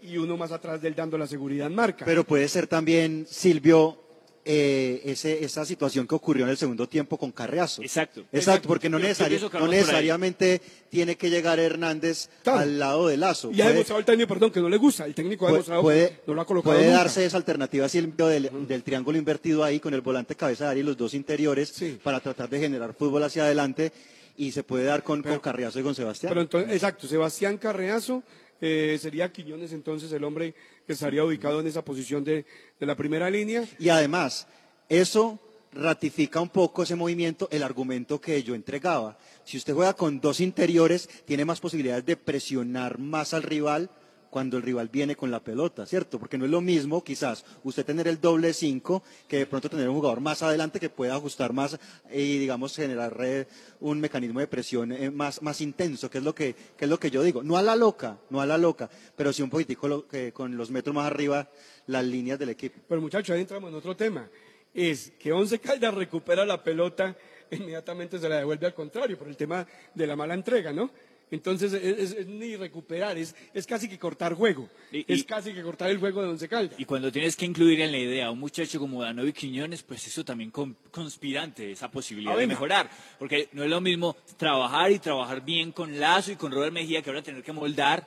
[0.02, 2.04] y uno más atrás de él dando la seguridad en marca.
[2.04, 4.02] Pero puede ser también, Silvio,
[4.50, 7.82] eh, ese- esa situación que ocurrió en el segundo tiempo con Carreazo.
[7.82, 8.24] Exacto.
[8.32, 13.50] Exacto, porque no, necesari- no necesariamente tiene que llegar Hernández al lado de Lazo.
[13.52, 15.04] y ha demostrado el técnico, perdón, que no le gusta.
[15.04, 16.98] El técnico ha puede, demostrado puede- que no lo ha colocado puede nunca.
[16.98, 20.80] darse esa alternativa Silvio del, del triángulo invertido ahí con el volante cabeza de área
[20.82, 23.92] y los dos interiores para tratar de generar fútbol hacia adelante
[24.38, 26.30] y se puede dar con, con Carriazo y con Sebastián.
[26.30, 28.22] Pero entonces, exacto, Sebastián Carreazo
[28.60, 30.54] eh, sería Quiñones entonces el hombre
[30.86, 32.46] que estaría ubicado en esa posición de,
[32.78, 33.64] de la primera línea.
[33.80, 34.46] Y además,
[34.88, 35.40] eso
[35.72, 39.18] ratifica un poco ese movimiento, el argumento que yo entregaba.
[39.44, 43.90] Si usted juega con dos interiores, tiene más posibilidades de presionar más al rival
[44.30, 46.18] cuando el rival viene con la pelota, ¿cierto?
[46.18, 49.88] Porque no es lo mismo quizás usted tener el doble cinco que de pronto tener
[49.88, 51.78] un jugador más adelante que pueda ajustar más
[52.12, 53.46] y digamos generar eh,
[53.80, 56.98] un mecanismo de presión eh, más, más intenso, que es lo que, que es lo
[57.00, 57.42] que yo digo.
[57.42, 60.56] No a la loca, no a la loca, pero sí un poquitico lo- que con
[60.56, 61.48] los metros más arriba
[61.86, 62.78] las líneas del equipo.
[62.86, 64.28] Pero muchachos, ahí entramos en otro tema.
[64.74, 67.16] Es que Once Caldas recupera la pelota,
[67.50, 70.90] inmediatamente se la devuelve al contrario, por el tema de la mala entrega, ¿no?
[71.30, 74.68] Entonces es, ni recuperar, es, es casi que cortar juego.
[74.90, 76.78] Y- es y- casi que cortar el juego de Once Caldas.
[76.80, 80.06] Y cuando tienes que incluir en la idea a un muchacho como Danovi Quiñones, pues
[80.06, 82.88] eso también con- conspirante esa posibilidad de mejorar.
[83.18, 87.02] Porque no es lo mismo trabajar y trabajar bien con Lazo y con Robert Mejía
[87.02, 88.06] que ahora tener que moldar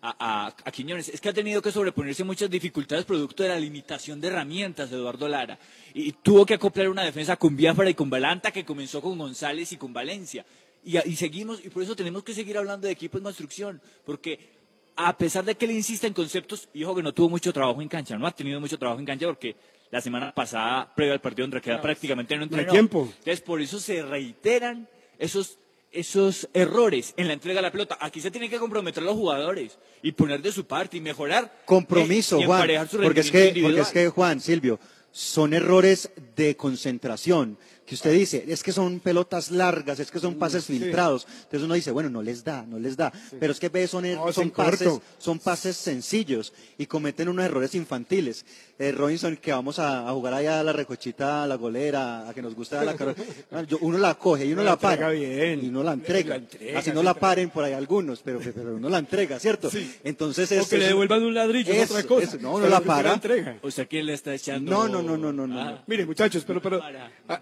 [0.00, 1.08] a, a- a Quiñones.
[1.08, 4.96] Es que ha tenido que sobreponerse muchas dificultades producto de la limitación de herramientas de
[4.96, 5.58] Eduardo Lara.
[5.94, 9.72] Y, tuvo que acoplar una defensa con Biafara y con Balanta que comenzó con González
[9.72, 10.44] y con Valencia.
[10.84, 14.58] Y, y seguimos, y por eso tenemos que seguir hablando de equipo en construcción, porque
[14.96, 17.80] a pesar de que él insiste en conceptos, y ojo que no tuvo mucho trabajo
[17.80, 19.54] en cancha, no ha tenido mucho trabajo en cancha porque
[19.90, 22.70] la semana pasada, previo al partido donde queda prácticamente no entrenó.
[22.70, 23.08] tiempo.
[23.18, 24.88] Entonces, por eso se reiteran
[25.18, 25.58] esos,
[25.92, 27.96] esos errores en la entrega de la pelota.
[28.00, 31.62] Aquí se tienen que comprometer los jugadores y poner de su parte y mejorar.
[31.64, 32.88] compromiso, eh, y Juan.
[32.88, 34.78] su Porque es, que, porque es que, Juan, Silvio,
[35.10, 37.56] son errores de concentración.
[37.88, 40.78] Que usted dice, es que son pelotas largas, es que son pases sí.
[40.78, 41.26] filtrados.
[41.44, 43.10] Entonces uno dice, bueno, no les da, no les da.
[43.40, 47.46] Pero es que ve, son, No, es son, pases, son pases sencillos y cometen unos
[47.46, 48.44] errores infantiles.
[48.78, 52.34] Eh, Robinson, que vamos a, a jugar allá a la recochita, a la golera, a
[52.34, 52.94] que nos gusta la
[53.80, 55.08] Uno la coge y uno La la para.
[55.10, 55.64] bien.
[55.64, 56.28] Y uno la entrega.
[56.30, 59.70] La entrega, Así no la paren por ahí algunos, pero, pero uno la entrega, ¿cierto?
[60.04, 62.24] Entonces O es, que le devuelvan un ladrillo, es otra cosa.
[62.24, 63.14] eso, no, uno la para.
[63.14, 63.56] entrega.
[63.62, 64.70] O sea, ¿quién le está echando?
[64.70, 65.58] No, no, no, no, no, no.
[65.60, 65.82] Ah.
[65.86, 66.82] Mire, muchachos, pero, pero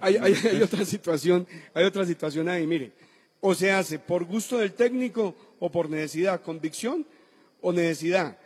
[0.00, 2.92] hay, hay- hay otra situación, hay otra situación ahí, mire.
[3.40, 7.06] O se hace por gusto del técnico o por necesidad, convicción
[7.60, 8.38] o necesidad.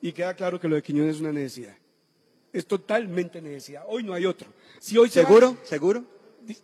[0.00, 1.74] Y queda claro que lo de Quiñones es una necesidad.
[2.52, 3.84] Es totalmente necesidad.
[3.86, 4.48] Hoy no hay otro.
[4.78, 5.56] Si hoy se va- ¿Seguro?
[5.64, 6.04] ¿Seguro?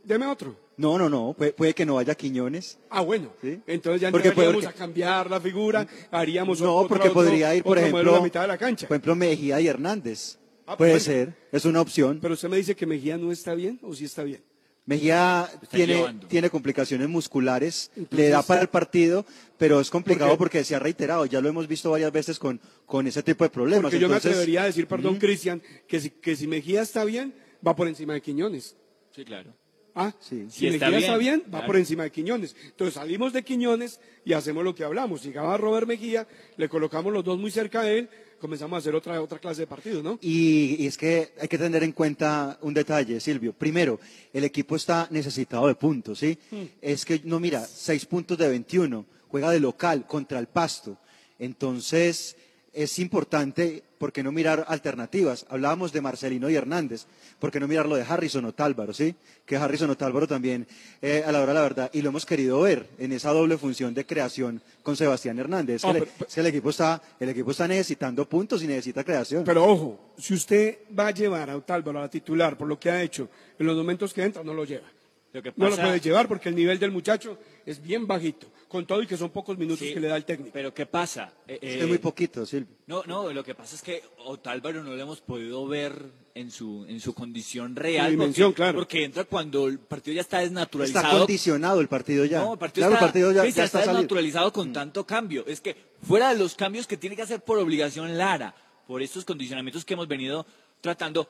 [0.04, 0.56] Deme otro.
[0.76, 1.34] No, no, no.
[1.36, 2.78] Puede, puede que no vaya Quiñones.
[2.88, 3.32] Ah, bueno.
[3.66, 7.62] Entonces ya Porque entraríamos a cambiar la figura, haríamos No, otro- porque otro- podría ir,
[7.62, 8.88] por ejemplo, la mitad de la cancha.
[8.88, 10.38] por ejemplo, Mejía y Hernández.
[10.66, 11.05] Ah, Puede bueno.
[11.05, 12.18] ser, es una opción.
[12.20, 14.42] Pero usted me dice que Mejía no está bien o sí está bien.
[14.85, 16.27] Mejía tiene, llevando.
[16.27, 19.25] tiene complicaciones musculares, Entonces- le da para el partido,
[19.57, 23.07] pero es complicado porque se ha reiterado, ya lo hemos visto varias veces con, con
[23.07, 23.83] ese tipo de problemas.
[23.85, 25.20] Porque yo me Entonces, atrevería a decir, perdón, Ujú.
[25.20, 27.33] Cristian, que si, que si Mejía está bien,
[27.64, 28.77] va por encima de Quiñones.
[29.14, 29.55] Sí, claro.
[29.94, 30.46] Ah, sí.
[30.48, 31.66] si Si está Mejía está bien, bien, va claro.
[31.66, 32.57] por encima de Quiñones.
[32.64, 35.22] Entonces salimos de Quiñones y hacemos lo que hablamos.
[35.22, 38.11] Llegaba Robert Mejía, le colocamos los dos muy cerca de él,
[38.42, 40.18] comenzamos a hacer otra, otra clase de partido, ¿no?
[40.20, 43.52] Y, y es que hay que tener en cuenta un detalle, Silvio.
[43.52, 44.00] Primero,
[44.33, 46.37] el equipo está necesitado de puntos, ¿sí?
[46.50, 46.64] Hmm.
[46.81, 50.98] Es que, no, mira, seis puntos de 21, juega de local contra el Pasto.
[51.38, 52.37] Entonces,
[52.72, 55.46] es importante, ¿por qué no mirar alternativas?
[55.48, 57.04] Hablábamos de Marcelino y Hernández,
[57.38, 59.14] ¿por qué no mirar lo de Harrison Otálvaro, sí?
[59.46, 60.66] Que Harrison Otálvaro también,
[61.00, 63.56] eh, a la hora de la verdad, y lo hemos querido ver en esa doble
[63.58, 65.76] función de creación con Sebastián Hernández.
[65.76, 68.66] Es que le- pero- es que el equipo está, el equipo está necesitando puntos y
[68.66, 69.44] necesita creación.
[69.44, 72.90] Pero ojo, si usted va a llevar a Otálvaro a la titular por lo que
[72.90, 74.88] ha hecho en los momentos que entra, no lo lleva.
[75.32, 78.84] Lo que No lo puede llevar porque el nivel del muchacho es bien bajito, con
[78.86, 80.50] todo y que son pocos minutos Sí, que le da el técnico.
[80.52, 81.32] Pero ¿qué pasa?
[81.48, 82.74] Eh, Es eh, que es muy poquito, Silvio.
[82.86, 85.94] No, no, lo que pasa es que Otálvaro no lo hemos podido ver
[86.34, 88.06] en su, en su condición real.
[88.06, 88.78] Su dimensión, porque, claro.
[88.78, 91.18] Porque entra cuando el partido ya está Está desnaturalizado.
[91.20, 92.40] condicionado el partido ya.
[92.40, 93.92] No, el partido claro, está, el partido ya, Cristian, ya está está.
[93.92, 93.94] Mm.
[93.96, 95.44] desnaturalizado con tanto cambio.
[95.46, 98.54] Es que fuera de los cambios que tiene que hacer por obligación Lara,
[98.86, 100.44] por estos condicionamientos que hemos venido
[100.82, 101.28] tratando,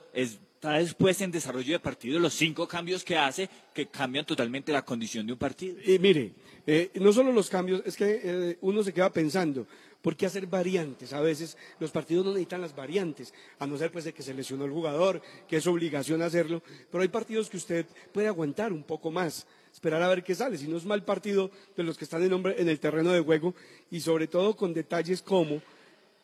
[0.62, 4.84] está después en desarrollo de partido los cinco cambios que hace que cambian totalmente la
[4.84, 5.76] condición de un partido.
[5.84, 9.66] Y mire, eh, no solo los cambios, es que eh, uno se queda pensando,
[10.00, 11.12] ¿por qué hacer variantes?
[11.14, 14.34] A veces los partidos no necesitan las variantes, a no ser pues de que se
[14.34, 18.84] lesionó el jugador, que es obligación hacerlo, pero hay partidos que usted puede aguantar un
[18.84, 22.04] poco más, esperar a ver qué sale, si no es mal partido de los que
[22.04, 23.52] están en, hombre- en el terreno de juego
[23.90, 25.60] y sobre todo con detalles como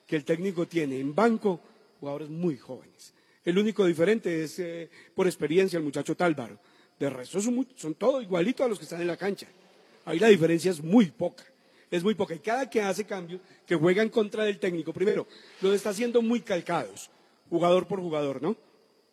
[0.07, 1.61] que el técnico tiene en banco
[1.98, 3.14] jugadores muy jóvenes.
[3.48, 6.58] El único diferente es eh, por experiencia el muchacho Tálvaro.
[7.00, 9.46] De resto son, muy- son todos igualitos a los que están en la cancha.
[10.04, 11.44] Ahí la diferencia es muy poca.
[11.90, 12.34] Es muy poca.
[12.34, 15.26] Y cada que hace cambio, que juega en contra del técnico, primero,
[15.62, 17.08] los está haciendo muy calcados,
[17.48, 18.54] jugador por jugador, ¿no?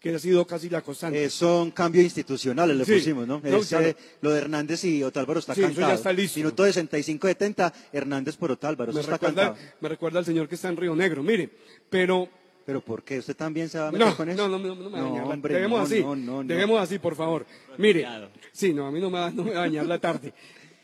[0.01, 1.23] Que ha sido casi la constante.
[1.23, 2.93] Eh, son cambios institucionales, le Sí.
[2.95, 3.39] pusimos, ¿no?
[3.41, 3.97] No, Ese- claro.
[4.19, 5.93] Lo de Hernández y Otálvaro está Sí, eso ya cantado.
[5.95, 6.39] está listo.
[6.39, 9.67] Minuto de 65-70, Hernández por Otálvaro, eso me, está recuerda, cantado.
[9.79, 11.23] me recuerda al señor que está en Río Negro.
[11.23, 11.49] Mire,
[11.89, 12.27] pero
[12.65, 13.19] ¿Pero por qué?
[13.19, 14.47] ¿Usted también se va a meter No, con eso?
[14.49, 16.47] no, no, no, no me va a dañar hombre, Dejemos no, así, no, no, no.
[16.55, 17.45] dejemos así, por favor.
[17.77, 18.07] Mire,
[18.51, 20.33] sí, no, a mí no me va, no me va a dañar la tarde.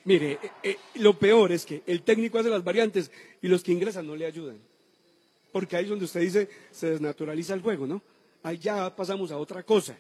[0.05, 3.71] Mire, eh, eh, lo peor es que el técnico hace las variantes y los que
[3.71, 4.57] ingresan no le ayudan.
[5.51, 8.01] Porque ahí es donde usted dice, se desnaturaliza el juego, ¿no?
[8.43, 9.97] Ahí ya pasamos a otra cosa,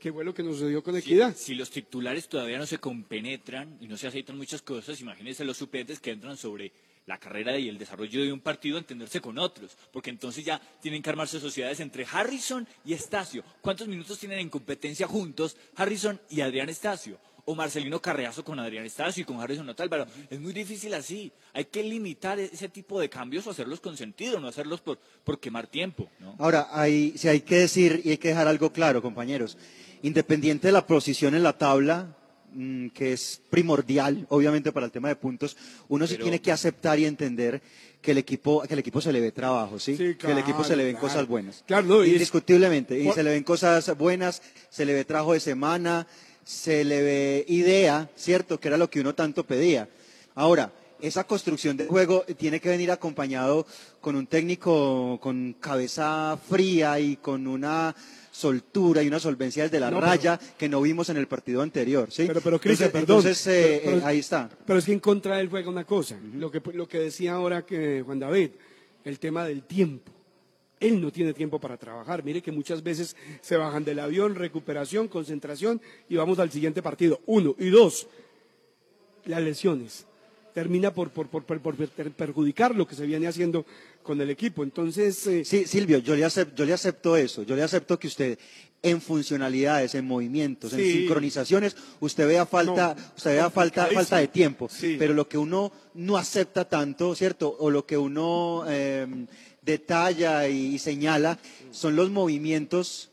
[0.00, 1.34] que fue lo que nos sucedió con Equidad.
[1.36, 5.56] Si los titulares todavía no se compenetran y no se aceitan muchas cosas, imagínense los
[5.56, 6.72] suplentes que entran sobre
[7.06, 10.60] la carrera y el desarrollo de un partido a entenderse con otros, porque entonces ya
[10.80, 13.44] tienen que armarse sociedades entre Harrison y Estacio.
[13.60, 17.18] ¿Cuántos minutos tienen en competencia juntos Harrison y Adrián Estacio?
[17.46, 20.06] O Marcelino Carreazo con Adrián Estacio y con Harrison Otálvaro.
[20.30, 21.30] Es muy difícil así.
[21.52, 24.98] Hay que limitar e- ese tipo de cambios o hacerlos con sentido, no hacerlos por,
[25.24, 26.08] por quemar tiempo.
[26.20, 26.36] ¿no?
[26.38, 29.58] Ahora, hay, si hay que decir y hay que dejar algo claro, compañeros.
[30.00, 32.16] Independiente de la posición en la tabla,
[32.54, 35.56] mm, que es primordial, obviamente, para el tema de puntos,
[35.88, 37.60] uno sí Pero- tiene que aceptar y entender
[38.00, 39.96] que el equipo, que el equipo se le ve trabajo, ¿sí?
[39.96, 41.08] que el equipo se le ven claro.
[41.08, 41.64] cosas buenas.
[41.66, 42.98] Claro, no, y es- Indiscutiblemente.
[43.00, 46.06] Y se le ven cosas buenas, se le ve trabajo de semana,
[46.44, 48.60] se le ve idea, ¿cierto?
[48.60, 49.88] Que era lo que uno tanto pedía.
[50.34, 53.66] Ahora, esa construcción de juego tiene que venir acompañado
[54.02, 57.94] con un técnico con cabeza fría y con una
[58.34, 61.62] soltura y una solvencia desde la No, pero- raya que no vimos en el partido
[61.62, 62.24] anterior, ¿sí?
[62.26, 63.16] Pero, pero Cristian, entonces, perdón.
[63.20, 64.50] entonces, eh, pero- pero- eh, ahí está.
[64.66, 67.64] Pero es que en contra del juego una cosa, lo, que, lo que decía ahora
[67.64, 68.50] que Juan David,
[69.04, 70.10] el tema del tiempo.
[70.80, 72.24] Él no tiene tiempo para trabajar.
[72.24, 77.20] Mire que muchas veces se bajan del avión, recuperación, concentración y vamos al siguiente partido.
[77.26, 77.54] Uno.
[77.58, 78.08] Y dos,
[79.26, 80.06] las lesiones.
[80.54, 83.66] Termina por, por, por, por- por per- perjudicar lo que se viene haciendo
[84.04, 84.62] con el equipo.
[84.62, 87.42] Entonces, eh, Sí, Silvio, yo le, acep- yo le acepto eso.
[87.42, 88.38] Yo le acepto que usted
[88.80, 94.68] en funcionalidades, en movimientos, en sincronizaciones, usted vea falta, usted vea falta, falta de tiempo.
[94.70, 94.96] Sí.
[94.98, 97.56] Pero lo que uno no acepta tanto, ¿cierto?
[97.58, 99.06] O lo que uno eh,
[99.62, 101.38] detalla y, y señala
[101.72, 103.10] son los movimientos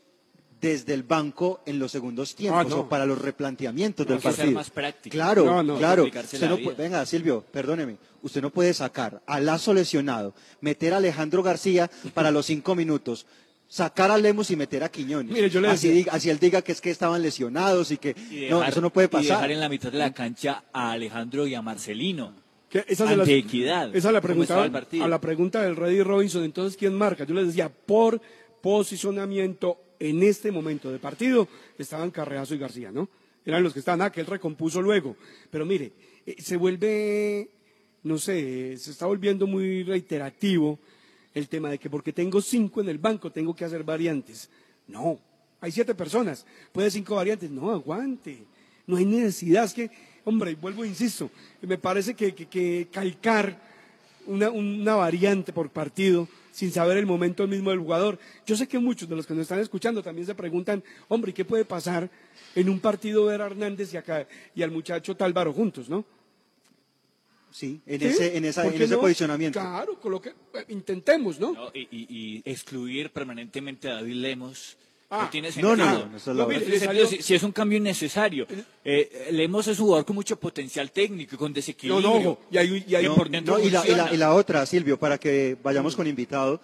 [0.62, 2.76] desde el banco en los segundos tiempos Ah, no.
[2.82, 4.54] o para los replanteamientos del Hay que ser partido.
[4.54, 5.12] más práctico.
[5.12, 5.76] Claro, No, no.
[5.76, 6.04] claro.
[6.04, 6.70] Usted la no vida.
[6.70, 7.96] pu- venga, Silvio, perdóneme.
[8.22, 13.26] Usted no puede sacar a Lazo lesionado, meter a Alejandro García para los cinco minutos,
[13.66, 15.32] sacar a Lemos y meter a Quiñones.
[15.34, 18.14] Mire, yo le así, diga- así él diga que es que estaban lesionados y que
[18.30, 19.36] Y no, eso no puede Y pasar.
[19.38, 22.34] dejar en la mitad de la cancha a Alejandro y a Marcelino.
[22.86, 23.88] esa Ante las- equidad.
[23.96, 24.62] Esa es la ¿Cómo pregunta,
[25.04, 26.44] a la pregunta del Reddy Robinson.
[26.44, 27.24] Entonces, ¿quién marca?
[27.24, 28.20] Yo les decía, por
[28.62, 29.78] posicionamiento
[30.08, 31.46] en este momento de partido
[31.78, 33.08] estaban Carreazo y García, ¿no?
[33.44, 35.16] Eran los que estaban, ah, que él recompuso luego.
[35.50, 35.92] Pero mire,
[36.26, 37.48] eh, se vuelve,
[38.02, 40.78] no sé, se está volviendo muy reiterativo
[41.34, 44.50] el tema de que porque tengo cinco en el banco tengo que hacer variantes.
[44.88, 45.18] No,
[45.60, 47.50] hay siete personas, puede cinco variantes.
[47.50, 48.38] No, aguante.
[48.86, 49.64] No hay necesidad.
[49.64, 49.90] Es que,
[50.24, 51.30] hombre, vuelvo e insisto,
[51.62, 53.56] me parece que, que- que calcar
[54.26, 58.18] una, una variante por partido sin saber el momento mismo del jugador.
[58.46, 61.34] Yo sé que muchos de los que nos están escuchando también se preguntan, hombre, ¿y
[61.34, 62.08] qué puede pasar
[62.54, 66.04] en un partido ver a Hernández y, acá, y al muchacho Tálvaro juntos, no?
[67.50, 68.06] Sí, en ¿Sí?
[68.06, 69.00] ese, en esa- ¿Por en ese no?
[69.00, 69.60] posicionamiento.
[69.60, 71.52] Claro, coloque- eh, intentemos, ¿no?
[71.52, 74.76] No, y, y- y excluir permanentemente a David Lemos.
[75.14, 75.76] Ah, no tiene no, sentido.
[75.76, 75.84] no,
[76.34, 78.46] no, No sentido si, si es un cambio innecesario.
[78.82, 82.00] Eh, Lemos es un jugador con mucho potencial técnico y con No, desequilibrio.
[82.08, 84.16] no, ojo, y hay, y hay No, por dentro no, y, la, y la- y
[84.16, 86.60] la otra, Silvio, para que vayamos con invitado,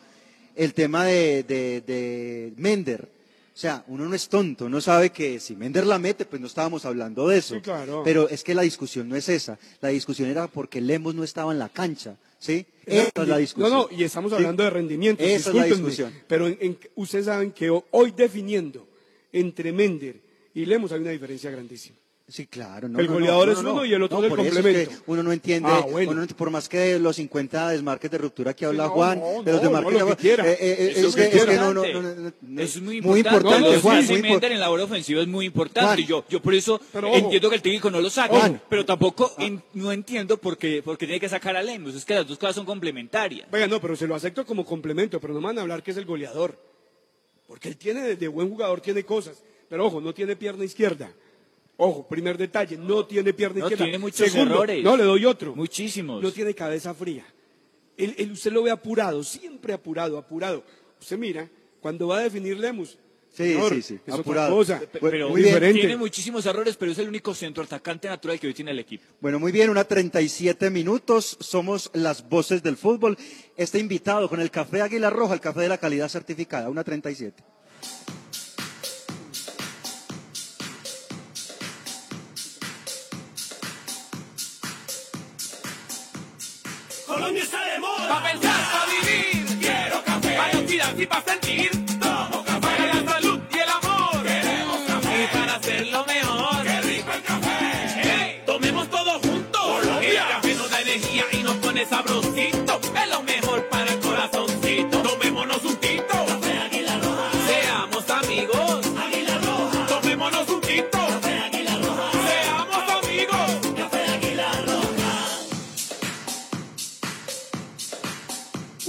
[0.56, 3.08] el tema de, de- de Mender.
[3.54, 6.46] O sea, uno no es tonto, uno sabe que si Mender la mete, pues no
[6.46, 7.56] estábamos hablando de eso.
[7.56, 8.02] Sí, claro.
[8.04, 9.58] Pero es que la discusión no es esa.
[9.80, 12.14] La discusión era porque Lemos no estaba en la cancha.
[12.38, 12.64] ¿Sí?
[12.86, 13.70] Esa es la discusión.
[13.70, 14.36] No, no, y estamos Sí.
[14.36, 15.22] hablando de rendimiento.
[15.24, 16.12] Esa es la discusión.
[16.26, 18.86] Pero en- en- ustedes saben que ho- hoy definiendo
[19.32, 20.16] entre Mender
[20.54, 21.96] y Lemos hay una diferencia grandísima.
[22.30, 22.88] Sí, claro.
[22.90, 23.72] No, El no, goleador no, es no, no.
[23.76, 24.90] uno y el otro No, es el complemento.
[24.90, 26.12] que uno no entiende, Ah, bueno.
[26.12, 29.18] uno no- por más que de los 50 desmarques de ruptura que habla no, Juan,
[29.18, 31.56] no, de los desmarques no, lo que eh, eh, eh, Eso es que, es que
[31.56, 31.94] no, no, importante.
[31.94, 33.78] no, no, no, es muy muy importante.
[33.80, 34.52] Juan, muy importante.
[34.54, 35.86] en la hora ofensiva es muy importante.
[35.86, 35.98] Juan.
[36.00, 37.16] Y yo, yo por eso Pero ojo.
[37.16, 38.36] entiendo que el técnico no lo saque.
[38.36, 38.60] Juan.
[38.68, 41.94] Pero tampoco en- no entiendo por qué, por qué tiene que sacar a Lemos.
[41.94, 43.50] Es que las dos cosas son complementarias.
[43.50, 45.92] Venga, no, pero se lo acepto como complemento, pero no me van a hablar que
[45.92, 46.58] es el goleador.
[47.46, 49.42] Porque él tiene, de buen jugador, tiene cosas.
[49.70, 51.10] Pero ojo, no tiene pierna izquierda.
[51.80, 53.84] Ojo, primer detalle, no tiene pierna No, izquierda.
[53.84, 54.82] tiene muchos Segundo, errores.
[54.84, 55.54] No, le doy otro.
[55.54, 56.20] Muchísimos.
[56.22, 57.24] No tiene cabeza fría.
[57.96, 60.64] Él, él- usted lo ve apurado, siempre apurado, apurado.
[61.00, 61.48] Usted mira,
[61.80, 62.98] cuando va a definir Lemus.
[63.30, 64.56] Sí, señor, sí, sí, Es apurado.
[64.56, 64.90] otra cosa.
[65.00, 65.54] Pero muy bien.
[65.54, 65.78] diferente.
[65.80, 69.04] tiene muchísimos errores, pero es el único centroatacante natural que hoy tiene el equipo.
[69.20, 73.16] Bueno, muy bien, una 37 minutos, somos las voces del fútbol.
[73.56, 77.44] Este invitado con el café Águila Roja, el café de la calidad certificada, una 37.
[88.22, 88.24] De moda.
[88.24, 89.58] Pa' pensar, pa' vivir.
[89.60, 90.36] Quiero café.
[90.36, 91.70] Para oxidarse y pa' sentir.
[92.00, 92.60] Tomo café.
[92.60, 94.22] Para la salud y el amor.
[94.22, 95.22] Queremos café.
[95.22, 96.62] Y para hacerlo mejor.
[96.64, 97.58] Qué rico el café.
[98.02, 99.60] Hey, tomemos todo juntos.
[99.60, 100.22] Colombia.
[100.22, 102.17] El café nos da energía y nos pone sabrosito.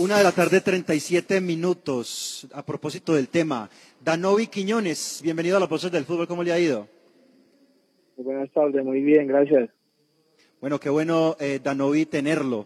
[0.10, 2.48] Una de la tarde, 37 minutos.
[2.54, 3.70] A propósito del tema,
[4.04, 6.88] Danovi Quiñones, bienvenido a las voces del fútbol, ¿cómo le ha ido?
[8.18, 9.70] Buenas tardes, muy bien, gracias.
[10.60, 12.66] Bueno, qué bueno, eh, Danovi, tenerlo.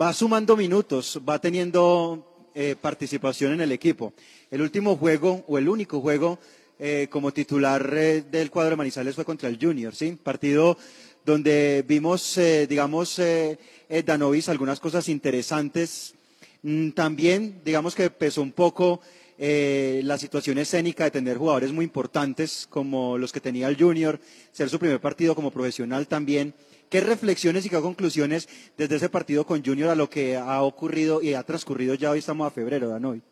[0.00, 4.12] Va sumando minutos, va teniendo eh, participación en el equipo.
[4.48, 6.38] El último juego, o el único juego,
[6.78, 10.16] eh, como titular eh, del cuadro de Manizales fue contra el Junior, ¿sí?
[10.22, 10.78] Partido
[11.24, 13.58] donde vimos, eh, digamos, eh,
[14.06, 16.14] Danovis algunas cosas interesantes.
[16.62, 19.00] Mm, También, digamos que pesó un poco
[19.38, 24.18] eh, la situación escénica de tener jugadores muy importantes como los que tenía el Junior,
[24.50, 26.54] ser su primer partido como profesional también.
[26.90, 31.22] ¿Qué reflexiones y qué conclusiones desde ese partido con Junior a lo que ha ocurrido
[31.22, 33.22] y ha transcurrido ya hoy estamos a febrero, Danovi?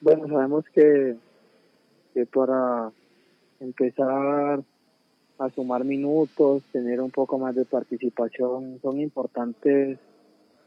[0.00, 1.16] Bueno, sabemos que,
[2.14, 2.90] que para
[3.60, 4.62] empezar
[5.38, 9.98] a sumar minutos, tener un poco más de participación, son importantes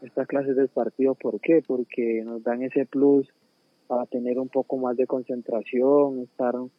[0.05, 1.15] estas clases de partido.
[1.15, 1.63] ¿Por qué?
[1.65, 3.27] Porque nos dan ese plus
[3.87, 6.71] para tener un poco más de concentración, estar un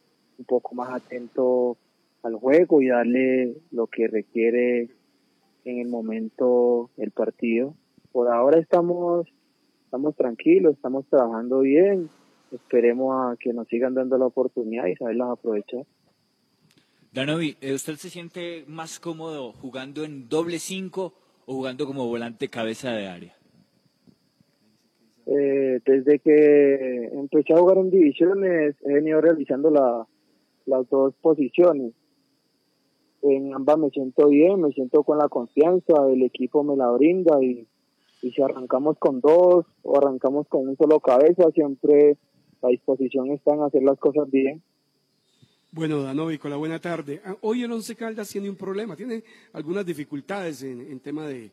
[0.45, 1.77] poco más atento
[2.23, 4.89] al juego y darle lo que requiere
[5.65, 7.75] en el momento el partido.
[8.11, 9.27] Por ahora estamos
[9.85, 12.09] estamos tranquilos, estamos trabajando bien,
[12.51, 15.85] esperemos a que nos sigan dando la oportunidad y saberlas aprovechar.
[17.13, 21.13] Danovi, eh, ¿usted se siente más cómodo jugando en doble cinco
[21.47, 23.33] o jugando como volante cabeza de área?
[25.25, 30.05] Eh, desde que empecé a jugar en divisiones he venido realizando la,
[30.65, 31.93] las dos posiciones.
[33.23, 37.41] En ambas me siento bien, me siento con la confianza, el equipo me la brinda
[37.41, 37.65] y,
[38.21, 42.17] y si arrancamos con dos o arrancamos con un solo cabeza, siempre
[42.61, 44.61] la disposición está en hacer las cosas bien.
[45.69, 47.21] Bueno, Danovico, la buena tarde.
[47.25, 51.51] Ah, Hoy el Once Caldas tiene un problema, tiene algunas dificultades en, tema de,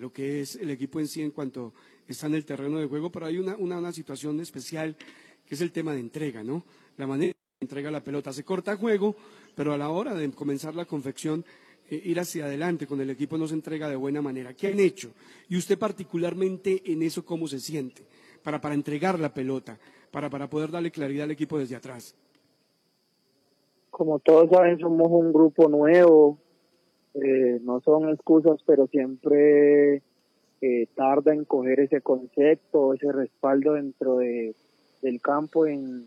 [0.00, 1.72] lo que es el equipo en sí en cuanto
[2.08, 4.96] está en el terreno de juego, pero hay una, situación especial
[5.46, 6.64] que es el tema de entrega, ¿no?
[6.96, 8.32] La manera que entrega la pelota.
[8.32, 9.14] Se corta juego,
[9.54, 11.44] pero a la hora de comenzar la confección,
[11.88, 14.54] eh, ir hacia adelante con el equipo no se entrega de buena manera.
[14.54, 15.12] ¿Qué han hecho?
[15.48, 18.04] Y usted particularmente en eso, ¿cómo se siente?
[18.42, 19.78] Para, entregar la pelota,
[20.10, 22.16] para poder darle claridad al equipo desde atrás.
[23.92, 26.38] Como todos saben, somos un grupo nuevo,
[27.12, 29.96] eh, no son excusas, pero siempre
[30.62, 34.56] eh, tarda en coger ese concepto, ese respaldo dentro de,
[35.02, 36.06] del campo, en,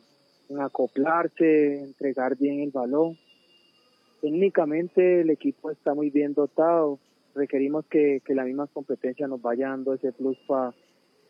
[0.49, 3.19] en acoplarse, entregar bien el balón.
[4.19, 6.97] Técnicamente el equipo está muy bien dotado,
[7.36, 10.73] requerimos que, que la misma competencia nos vaya dando ese plus para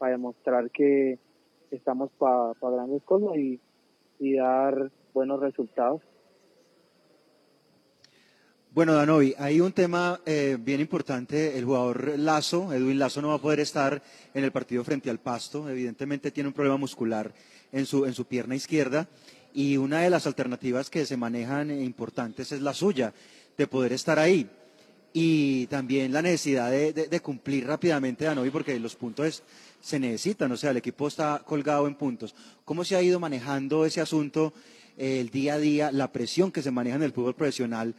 [0.09, 1.19] demostrar que
[1.69, 3.59] estamos para grandes cosas y,
[4.19, 6.01] y dar buenos resultados.
[8.75, 11.57] Bueno, Danovi, hay un tema eh, bien importante.
[11.57, 14.03] El jugador Lazo, Edwin Lazo, no va a poder estar
[14.33, 15.69] en el partido frente al Pasto.
[15.69, 17.33] Evidentemente tiene un problema muscular
[17.71, 19.07] en su, en su pierna izquierda.
[19.53, 23.13] Y una de las alternativas que se manejan importantes es la suya,
[23.57, 24.49] de poder estar ahí.
[25.13, 29.43] Y también la necesidad de cumplir rápidamente, Danovi, porque los puntos
[29.79, 30.51] se necesitan.
[30.51, 32.35] O sea, el equipo está colgado en puntos.
[32.65, 34.51] ¿Cómo se ha ido manejando ese asunto
[34.97, 37.95] eh, el día a día, la presión que se maneja en el fútbol profesional?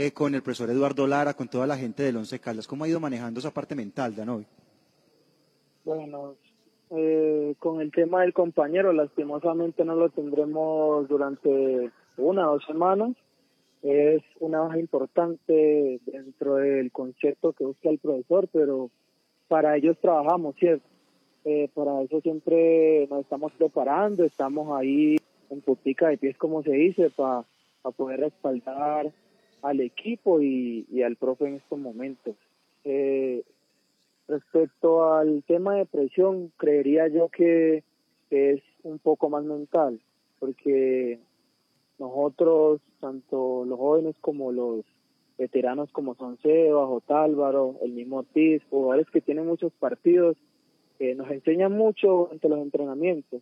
[0.00, 2.68] Eh, con el profesor Eduardo Lara, con toda la gente del Once Caldas.
[2.68, 4.46] ¿Cómo ha ido manejando esa parte mental, Danovi?
[5.84, 6.36] Bueno,
[6.90, 13.10] eh, con el tema del compañero, lastimosamente no lo tendremos durante una o dos semanas.
[13.82, 18.90] Es una baja importante dentro del concepto que busca el profesor, pero
[19.48, 20.86] para ellos trabajamos, ¿cierto?
[21.44, 25.16] Eh, para eso siempre nos estamos preparando, estamos ahí
[25.50, 27.44] en putica de pies, como se dice, para
[27.96, 29.12] poder respaldar
[29.62, 32.36] al equipo y, al profe en estos momentos.
[32.84, 33.42] Eh,
[34.26, 37.82] respecto al tema de presión, creería yo que
[38.30, 40.00] es un poco más mental,
[40.38, 41.18] porque
[41.98, 44.84] nosotros, tanto los jóvenes como los
[45.36, 50.36] veteranos como son Sebas, Otálvaro, el mismo Ortiz, jugadores que tienen muchos partidos,
[50.98, 53.40] eh, nos enseñan mucho entre los entrenamientos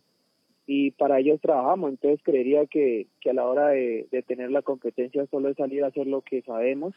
[0.67, 1.89] y para ellos trabajamos.
[1.91, 5.83] Entonces creería que, que a la hora de, de tener la competencia solo es salir
[5.83, 6.93] a hacer lo que sabemos,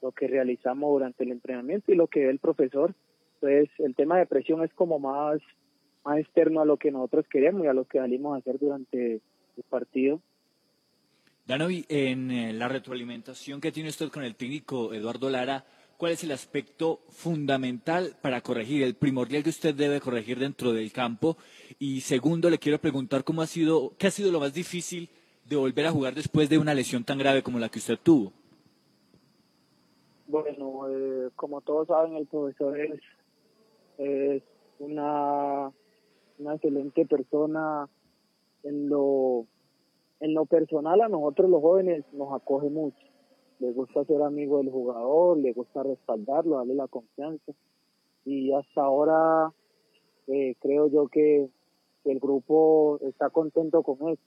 [0.00, 2.94] lo que realizamos durante el entrenamiento y lo que ve el profesor.
[3.34, 5.40] Entonces el tema de presión es como más,
[6.04, 9.14] más externo a lo que nosotros queremos y a lo que salimos a hacer durante
[9.14, 10.20] el partido.
[11.46, 15.64] Danovi, en eh, la retroalimentación que tiene usted con el técnico Eduardo Lara,
[16.00, 20.90] ¿cuál es el aspecto fundamental para corregir, el primordial que usted debe corregir dentro del
[20.92, 21.36] campo?
[21.78, 25.10] Y segundo, le quiero preguntar cómo ha sido, qué ha sido lo más difícil
[25.44, 28.32] de volver a jugar después de una lesión tan grave como la que usted tuvo.
[30.26, 33.00] Bueno, eh, como todos saben, el profesor es,
[33.98, 34.42] es
[34.78, 35.70] una,
[36.38, 37.86] una excelente persona.
[38.62, 39.44] En lo,
[40.20, 43.09] en lo personal, a nosotros los jóvenes nos acoge mucho.
[43.60, 47.52] Le gusta ser amigo del jugador, le gusta respaldarlo, darle la confianza.
[48.24, 49.52] Y hasta ahora
[50.26, 51.48] eh, creo yo que,
[52.04, 54.22] el grupo está contento con eso.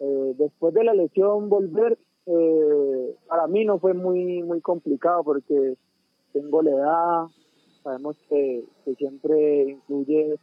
[0.00, 5.76] Eh, después de la lesión, volver eh, para mí no fue muy muy complicado porque
[6.32, 7.26] tengo la edad,
[7.82, 10.36] sabemos que, que siempre incluye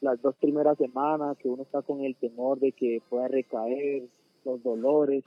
[0.00, 4.04] las dos primeras semanas, que uno está con el temor de que pueda recaer,
[4.44, 5.24] los dolores,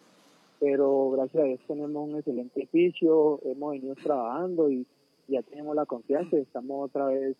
[0.61, 4.85] pero gracias a Dios tenemos un excelente oficio, hemos venido trabajando y
[5.27, 7.35] ya tenemos la confianza y estamos otra vez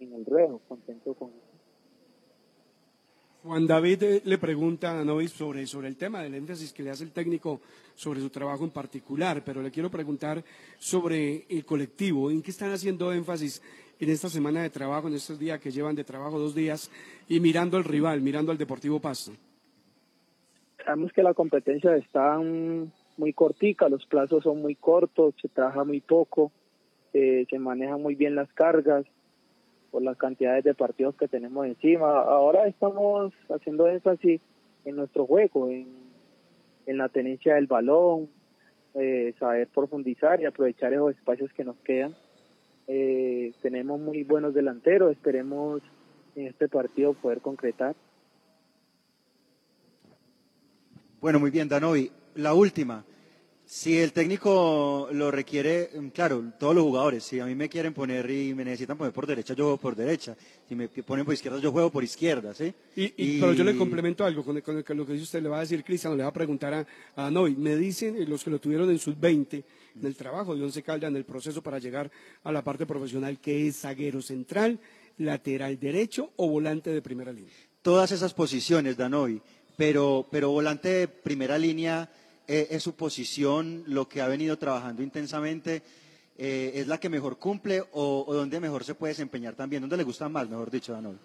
[0.00, 1.48] en el ruedo, contentos con eso.
[3.42, 6.90] Juan David eh, le pregunta a Danovi sobre, sobre el tema del énfasis que le
[6.90, 7.62] hace el técnico
[7.94, 10.44] sobre su trabajo en particular, pero le quiero preguntar
[10.78, 13.62] sobre el colectivo, en qué están haciendo énfasis
[13.98, 16.90] en esta semana de trabajo, en estos días que llevan de trabajo dos días,
[17.28, 19.32] y mirando al rival, mirando al Deportivo Pasto?
[20.84, 26.00] Sabemos que la competencia está muy cortica, los plazos son muy cortos, se trabaja muy
[26.00, 26.52] poco,
[27.12, 29.04] eh, se manejan muy bien las cargas
[29.90, 32.20] por las cantidades de partidos que tenemos encima.
[32.20, 34.40] Ahora estamos haciendo énfasis
[34.84, 35.88] en nuestro juego, en,
[36.86, 38.28] en la tenencia del balón,
[38.94, 42.14] eh, saber profundizar y aprovechar esos espacios que nos quedan.
[42.86, 45.82] Eh, tenemos muy buenos delanteros, esperemos
[46.34, 47.94] en este partido poder concretar.
[51.20, 52.10] Bueno, muy bien, Danovi.
[52.36, 53.04] La última.
[53.64, 57.92] Si el técnico lo requiere, mm, claro, todos los jugadores, si a mí me quieren
[57.92, 60.36] poner y me necesitan poner por derecha, yo juego por derecha.
[60.68, 62.72] Si me ponen por izquierda, yo juego por izquierda, ¿sí?
[62.96, 65.60] Y, Pero yo le complemento algo con, con, lo que dice usted, le va a
[65.60, 67.56] decir Cristiano, le va a preguntar a, a Noy.
[67.56, 69.64] Me dicen los que lo tuvieron en sus 20,
[69.96, 72.10] en el trabajo de Once Calda, en el proceso para llegar
[72.44, 74.78] a la parte profesional, que es zaguero central,
[75.18, 77.52] lateral derecho o volante de primera línea.
[77.82, 79.42] Todas esas posiciones, Danoy,
[79.78, 82.10] pero, pero volante de primera línea
[82.48, 85.82] eh, es su posición, lo que ha venido trabajando intensamente,
[86.36, 89.96] eh, es la que mejor cumple o, o, donde mejor se puede desempeñar también, ¿dónde
[89.96, 91.18] le gusta más, mejor dicho, Danol?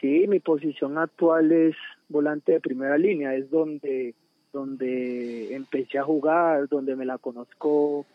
[0.00, 1.76] Sí, mi posición actual es
[2.08, 4.14] volante de primera línea, es donde,
[4.50, 8.06] donde empecé a jugar, donde me la conozco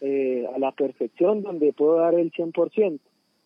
[0.00, 2.98] eh, a la perfección, donde puedo dar el 100%.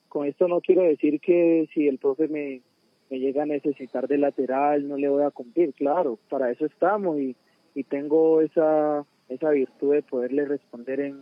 [0.08, 2.62] Con esto no quiero decir que si el profe me,
[3.10, 7.18] me llega a necesitar de lateral, no le voy a cumplir, claro, para eso estamos
[7.18, 7.36] y
[7.76, 11.20] y tengo esa, esa virtud de poderle responder en,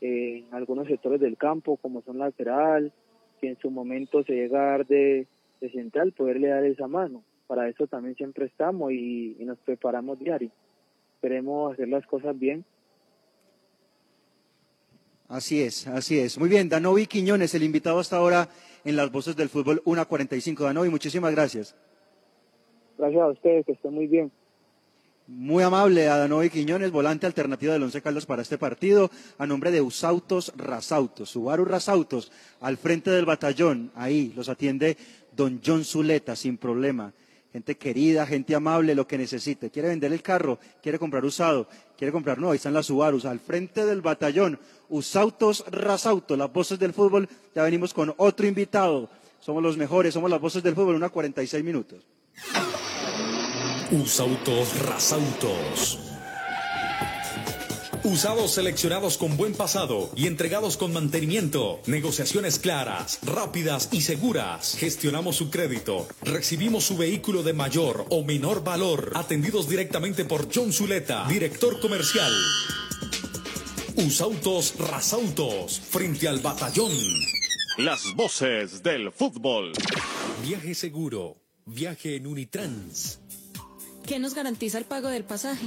[0.00, 2.92] en algunos sectores del campo, como son lateral,
[3.40, 5.26] si en su momento se llega a dar de,
[5.60, 7.24] de central, poderle dar esa mano.
[7.48, 10.52] Para eso también siempre estamos y, nos preparamos diario.
[11.16, 12.64] Esperemos hacer las cosas bien.
[15.26, 16.38] Así es, así es.
[16.38, 18.48] Muy bien, Danovi Quiñones, el invitado hasta ahora
[18.84, 20.64] en las voces del fútbol 1.45.
[20.64, 21.74] Danovi, muchísimas gracias.
[22.98, 24.30] Gracias a ustedes, que estén muy bien.
[25.26, 29.70] Muy amable a Danovi Quiñones, volante alternativa del Once Caldas para este partido, a nombre
[29.70, 34.96] de Usautos Rasautos, Subaru Rasautos, al frente del batallón, ahí los atiende
[35.36, 37.12] don John Zuleta, sin problema.
[37.52, 39.70] Gente querida, gente amable, lo que necesite.
[39.70, 41.66] Quiere vender el carro, quiere comprar usado,
[41.98, 46.78] quiere comprar nuevo, ahí están las Subarus, al frente del batallón, Usautos Rasautos, las voces
[46.78, 49.08] del fútbol, ya venimos con otro invitado.
[49.40, 52.06] Somos los mejores, somos las voces del fútbol, una 46 minutos.
[53.90, 56.09] Usautos Rasautos.
[58.02, 61.80] Usados seleccionados con buen pasado y entregados con mantenimiento.
[61.86, 64.74] Negociaciones claras, rápidas y seguras.
[64.78, 66.08] Gestionamos su crédito.
[66.22, 69.12] Recibimos su vehículo de mayor o menor valor.
[69.14, 72.32] Atendidos directamente por John Zuleta, director comercial.
[73.96, 76.92] Usautos Rasautos, frente al batallón.
[77.76, 79.72] Las voces del fútbol.
[80.42, 81.36] Viaje seguro.
[81.66, 83.20] Viaje en Unitrans.
[84.06, 85.66] ¿Qué nos garantiza el pago del pasaje?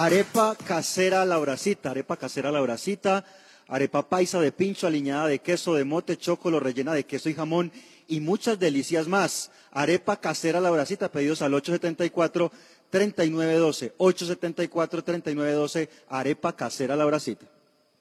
[0.00, 3.22] Arepa casera lauracita, arepa casera lauracita,
[3.68, 7.70] arepa paisa de pincho aliñada de queso de mote, chocolo rellena de queso y jamón
[8.08, 9.50] y muchas delicias más.
[9.70, 12.50] Arepa casera lauracita, pedidos al 874
[12.88, 17.44] 3912, 874 3912, arepa casera lauracita.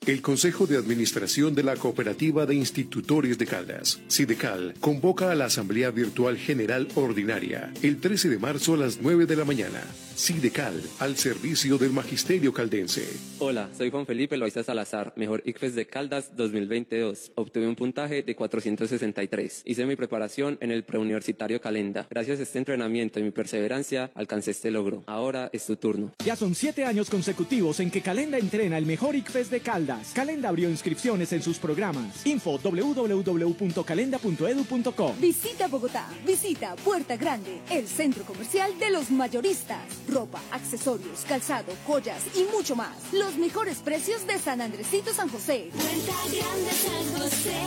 [0.07, 5.45] El Consejo de Administración de la Cooperativa de Institutores de Caldas, Sidecal, convoca a la
[5.45, 9.83] Asamblea Virtual General Ordinaria el 13 de marzo a las 9 de la mañana.
[10.15, 13.07] Sidecal, al servicio del Magisterio Caldense.
[13.37, 17.31] Hola, soy Juan Felipe Loaiza Salazar, mejor ICFES de Caldas 2022.
[17.35, 19.61] Obtuve un puntaje de 463.
[19.63, 22.05] Hice mi preparación en el preuniversitario Calenda.
[22.09, 25.03] Gracias a este entrenamiento y mi perseverancia, alcancé este logro.
[25.07, 26.11] Ahora es tu turno.
[26.25, 30.11] Ya son siete años consecutivos en que Calenda entrena el mejor ICFES de Caldas.
[30.13, 32.23] Calenda abrió inscripciones en sus programas.
[32.25, 35.15] Info www.calenda.edu.co.
[35.19, 39.79] Visita Bogotá, visita Puerta Grande, el centro comercial de los mayoristas.
[40.07, 43.11] Ropa, accesorios, calzado, joyas y mucho más.
[43.13, 45.71] Los mejores precios de San Andresito San José.
[45.71, 47.57] Puerta Grande San José,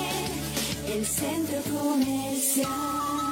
[0.94, 3.31] el centro comercial.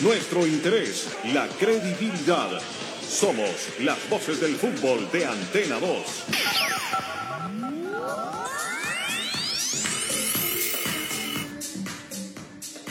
[0.00, 2.50] Nuestro interés, la credibilidad.
[3.08, 3.48] Somos
[3.80, 5.90] las voces del fútbol de Antena 2.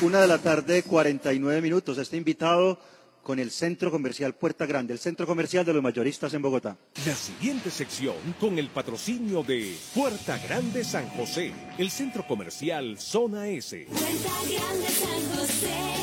[0.02, 1.98] Una de la tarde, 49 minutos.
[1.98, 2.80] Está invitado
[3.24, 6.78] con el Centro Comercial Puerta Grande, el Centro Comercial de los Mayoristas en Bogotá.
[7.06, 13.48] La siguiente sección con el patrocinio de Puerta Grande San José, el centro comercial Zona
[13.48, 13.88] S.
[13.90, 14.10] Puerta
[14.50, 16.03] Grande San José,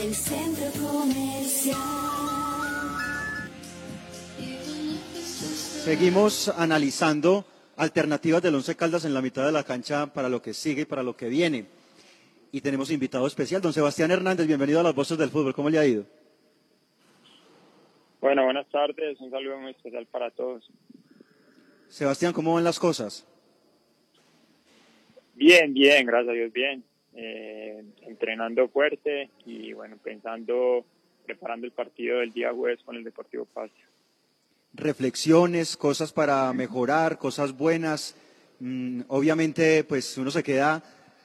[0.00, 1.76] el centro comercial.
[5.84, 7.44] Seguimos analizando
[7.76, 10.84] alternativas del Once Caldas en la mitad de la cancha para lo que sigue y
[10.84, 11.66] para lo que viene.
[12.52, 14.46] Y tenemos invitado especial, don Sebastián Hernández.
[14.46, 15.54] Bienvenido a las voces del fútbol.
[15.54, 16.04] ¿Cómo le ha ido?
[18.20, 19.20] Bueno, buenas tardes.
[19.20, 20.70] Un saludo muy especial para todos.
[21.88, 23.26] Sebastián, ¿cómo van las cosas?
[25.34, 26.84] Bien, bien, gracias a Dios, bien.
[27.20, 30.84] Eh, entrenando fuerte y bueno, pensando,
[31.26, 33.70] preparando el partido del día jueves con el Deportivo Paz.
[34.72, 38.14] Reflexiones, cosas para mejorar, cosas buenas.
[38.60, 40.84] Mm, obviamente, pues uno se queda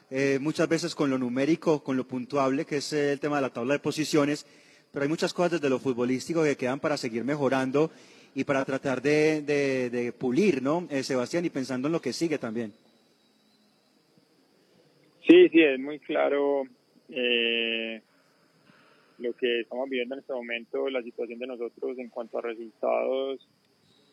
[0.09, 3.49] eh, muchas veces con lo numérico, con lo puntuable, que es el tema de la
[3.53, 4.47] tabla de posiciones,
[4.91, 7.91] pero hay muchas cosas desde lo futbolístico que quedan para seguir mejorando
[8.33, 10.87] y para tratar de, de- de pulir, ¿no?
[10.89, 12.73] Eh, Sebastián, y pensando en lo que sigue también.
[15.27, 16.63] Sí, sí, es muy claro
[17.07, 18.01] eh,
[19.19, 23.47] lo que estamos viviendo en este momento, la situación de nosotros en cuanto a resultados,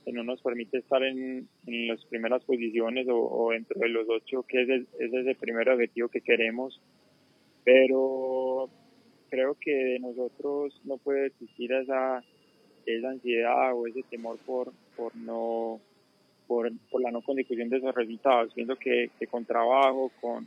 [0.04, 4.08] que no nos permite estar en, en las primeras posiciones o, o dentro de los
[4.08, 6.80] ocho, que es el, ese es el primer objetivo que queremos.
[7.64, 8.70] Pero
[9.30, 12.22] creo que de nosotros no puede existir esa,
[12.86, 15.80] esa ansiedad o ese temor por, por no
[16.46, 18.54] por, por la no consecución de esos resultados.
[18.54, 20.46] Pienso que con trabajo, con,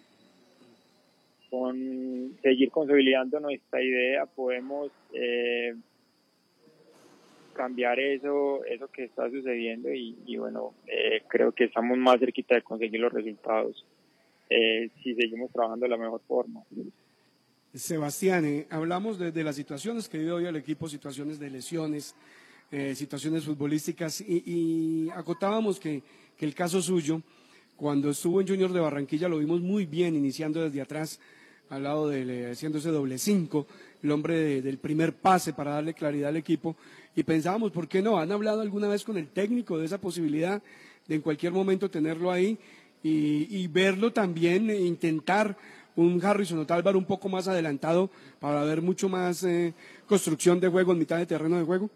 [1.54, 5.76] con seguir consolidando nuestra idea podemos eh,
[7.54, 12.56] cambiar eso eso que está sucediendo y, y bueno eh, creo que estamos más cerquita
[12.56, 13.86] de conseguir los resultados
[14.49, 16.64] eh, si seguimos trabajando de la mejor forma.
[17.72, 22.16] Sebastián, eh, hablamos de, las situaciones que vive hoy el equipo, situaciones de lesiones,
[22.95, 26.01] situaciones futbolísticas y, y acotábamos que,
[26.36, 27.22] que el caso suyo,
[27.76, 31.20] cuando estuvo en Junior de Barranquilla, lo vimos muy bien iniciando desde atrás,
[31.70, 33.68] al lado de haciendo ese doble cinco,
[34.01, 36.76] el hombre de- del primer pase para darle claridad al equipo
[37.16, 38.18] y pensábamos, ¿por qué no?
[38.20, 40.61] ¿Han hablado alguna vez con el técnico de esa posibilidad
[41.07, 42.57] de en cualquier momento tenerlo ahí
[43.03, 45.57] y, y verlo también, e intentar
[45.95, 48.09] un Harrison Otálvaro un poco más adelantado
[48.39, 49.74] para ver mucho más eh,
[50.07, 51.89] construcción de juego en mitad de terreno de juego?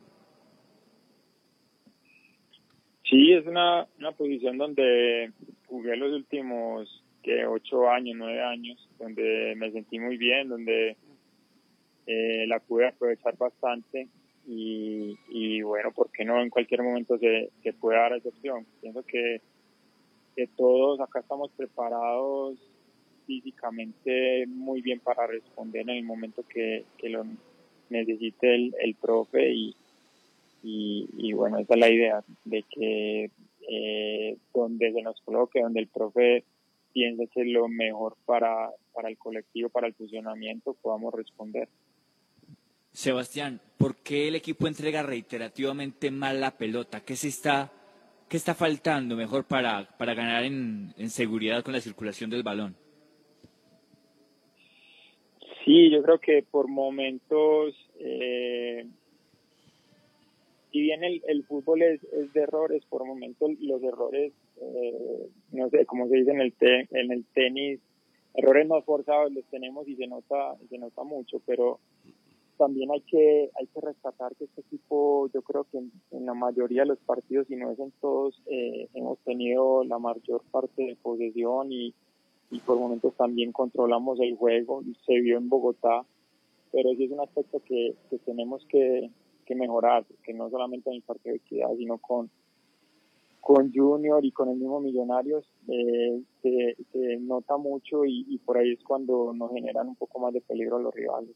[3.09, 5.31] Sí, es una, una posición donde
[5.67, 10.95] jugué los últimos que ocho años, nueve años, donde me sentí muy bien, donde
[12.05, 14.07] eh, la pude aprovechar bastante
[14.49, 18.65] y, bueno, ¿por qué no en cualquier momento se, se puede dar esa opción?
[18.79, 19.41] Pienso que,
[20.55, 22.57] todos acá estamos preparados
[23.25, 27.25] físicamente muy bien para responder en el momento que, que lo
[27.89, 29.75] necesite el, el profe y,
[30.63, 33.31] y, y bueno, esa es la idea, de que
[33.67, 36.45] eh, donde se nos coloque, donde el profe
[36.97, 41.69] piense que es lo mejor para, para el colectivo, para el funcionamiento, podamos responder.
[42.91, 47.01] Sebastián, ¿por qué el equipo entrega reiterativamente mal la pelota?
[47.01, 47.71] ¿Qué se está,
[48.27, 52.75] qué está faltando mejor para, para ganar en, en seguridad con la circulación del balón?
[55.63, 58.87] Sí, yo creo que por momentos, eh,
[60.71, 65.69] si bien el, el fútbol es, es de errores, por momentos los errores, eh, no
[65.69, 67.79] sé, como se dice en el, te- en el tenis,
[68.33, 71.79] errores no forzados los tenemos y se nota, se nota mucho, pero
[72.57, 76.33] también hay que, hay que rescatar que este equipo, yo creo que en, en la
[76.33, 80.83] mayoría de los partidos, si no es en todos, eh, hemos tenido la mayor parte
[80.83, 81.93] de posesión y,
[82.51, 86.03] y por momentos también controlamos el juego, se vio en Bogotá,
[86.71, 89.09] pero sí es un aspecto que, que tenemos que,
[89.47, 92.29] que mejorar, que no solamente en el partido de equidad, sino con,
[93.39, 98.83] con Junior y con el mismo Millonarios, eh, se, nota mucho y, por ahí es
[98.83, 101.35] cuando nos generan un poco más de peligro los rivales.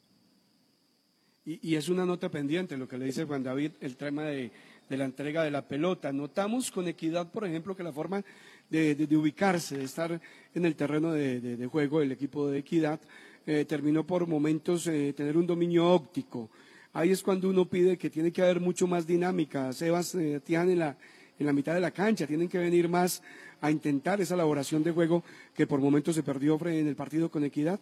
[1.45, 4.51] y, es una nota pendiente lo que le dice Juan David, el tema de,
[4.89, 6.11] de la entrega de la pelota.
[6.11, 8.23] Notamos con equidad, por ejemplo, que la forma
[8.69, 10.21] de, de- ubicarse, de estar
[10.53, 12.99] en el terreno de juego del equipo de equidad,
[13.47, 16.49] eh, terminó por momentos eh, tener un dominio óptico.
[16.93, 19.71] Ahí es cuando uno pide que tiene que haber mucho más dinámica.
[19.71, 20.97] Sebas, eh, en la,
[21.39, 23.23] en la mitad de la cancha, tienen que venir más
[23.61, 25.23] a intentar esa elaboración de juego
[25.55, 27.79] que por momentos se perdió en el partido con equidad.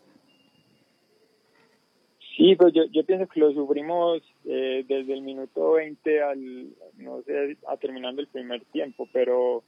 [2.38, 7.22] Sí, pues yo, yo pienso que lo sufrimos eh, desde el minuto 20 al, no
[7.24, 9.64] sé, a terminando el primer tiempo, pero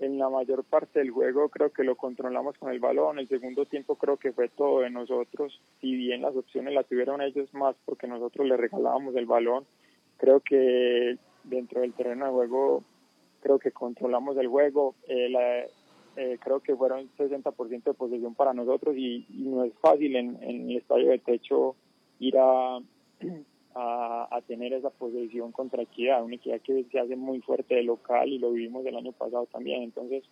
[0.00, 3.18] en la mayor parte del juego creo que lo controlamos con el balón.
[3.18, 5.60] El segundo tiempo creo que fue todo de nosotros.
[5.80, 9.64] Si bien las opciones las tuvieron ellos más porque nosotros les regalábamos el balón,
[10.16, 12.82] creo que dentro del terreno de juego
[13.42, 14.94] creo que controlamos el juego.
[15.06, 15.64] Eh, la-
[16.16, 20.42] eh, creo que fueron 60% de posesión para nosotros y, y no es fácil en,
[20.42, 21.76] en el estadio de techo
[22.18, 22.78] ir a,
[23.74, 27.82] a, a tener esa posesión contra Equidad, una Equidad que se hace muy fuerte de
[27.82, 29.82] local y lo vivimos el año pasado también.
[29.82, 30.24] Entonces,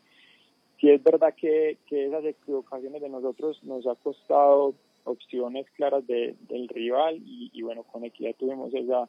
[0.80, 4.74] sí es verdad que, que esas equivocaciones de nosotros nos ha costado
[5.04, 9.08] opciones claras de, del rival y, y bueno, con Equidad tuvimos esa,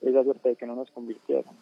[0.00, 1.54] esa suerte de que no nos convirtieron.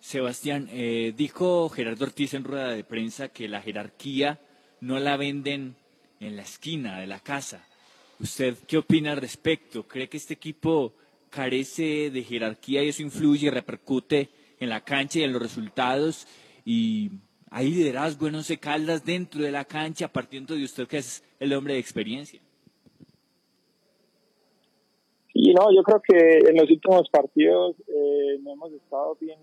[0.00, 4.40] Sebastián, eh, dijo Gerardo Ortiz en rueda de prensa que la jerarquía
[4.80, 5.76] no la venden
[6.20, 7.66] en la esquina de la casa.
[8.20, 9.84] ¿Usted qué opina al respecto?
[9.84, 10.92] ¿Cree que este equipo
[11.30, 16.26] carece de jerarquía y eso influye y repercute en la cancha y en los resultados?
[16.66, 17.12] ¿Y
[17.50, 21.54] hay liderazgo en Once Caldas dentro de la cancha, partiendo de usted que es el
[21.54, 22.40] hombre de experiencia?
[25.32, 29.38] Y no, yo creo que en los últimos partidos eh, no hemos estado bien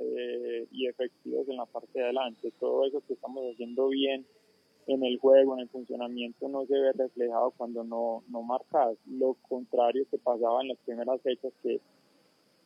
[0.00, 2.52] eh, y efectivos en la parte de adelante.
[2.60, 4.24] Todo eso que estamos haciendo bien
[4.86, 8.96] en el juego, en el funcionamiento, no se ve reflejado cuando no, no marcas.
[9.06, 11.80] Lo contrario que pasaba en las primeras fechas, que,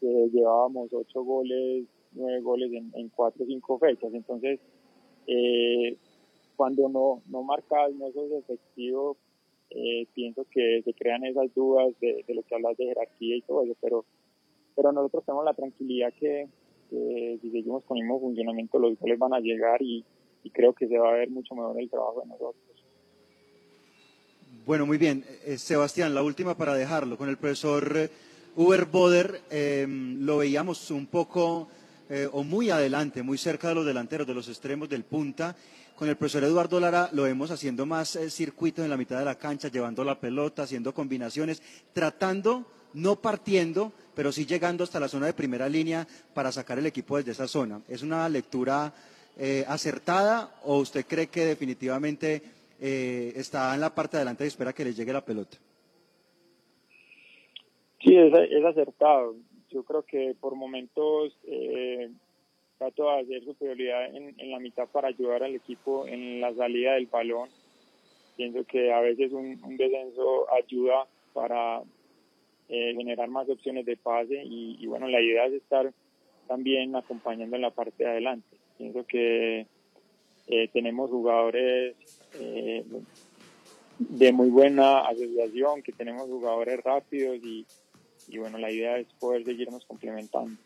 [0.01, 4.13] llevábamos ocho goles, nueve goles en, cuatro o cinco fechas.
[4.13, 4.61] Entonces,
[5.27, 5.97] eh,
[6.57, 9.17] cuando no, no marcas, no sos efectivo,
[9.71, 13.43] eh, pienso que se crean esas dudas de, de lo que hablas de jerarquía y
[13.43, 14.05] todo eso, pero,
[14.77, 16.49] pero nosotros tenemos la tranquilidad que,
[16.91, 20.05] que si seguimos con el mismo funcionamiento los goles van a llegar y,
[20.45, 22.63] y creo que se va a ver mucho mejor el trabajo de nosotros.
[24.65, 25.25] Bueno, muy bien.
[25.45, 27.19] Eh, Sebastián, la última para dejarlo.
[27.19, 28.11] Con el profesor eh,
[28.57, 31.69] Uber Boder eh, lo veíamos un poco
[32.09, 35.57] eh, o muy adelante, muy cerca de los delanteros, de los extremos del punta.
[35.97, 39.25] Con el profesor Eduardo Lara lo vemos haciendo más eh, circuitos en la mitad de
[39.25, 45.09] la cancha, llevando la pelota, haciendo combinaciones, tratando, no partiendo, pero sí llegando hasta la
[45.09, 47.81] zona de primera línea para sacar el equipo desde esa zona.
[47.89, 48.93] ¿Es una lectura
[49.39, 52.43] eh, acertada o usted cree que definitivamente
[52.81, 55.57] eh, está en la parte de adelante y espera que le llegue la pelota?
[58.01, 59.35] Sí, es, es acertado.
[59.71, 62.11] Yo creo que por momentos eh,
[62.79, 66.95] trato de hacer superioridad en, en la mitad para ayudar al equipo en la salida
[66.95, 67.49] del balón.
[68.37, 71.83] Pienso que a veces un, descenso ayuda para
[72.69, 75.93] eh, generar más opciones de pase y, y bueno, la idea es estar
[76.47, 78.57] también acompañando en la parte de adelante.
[78.79, 79.67] Pienso que
[80.47, 81.97] eh, tenemos jugadores
[82.35, 82.85] eh,
[83.99, 87.67] de muy buena asociación, que tenemos jugadores rápidos y,
[88.29, 90.57] y bueno, la idea es poder seguirnos complementando.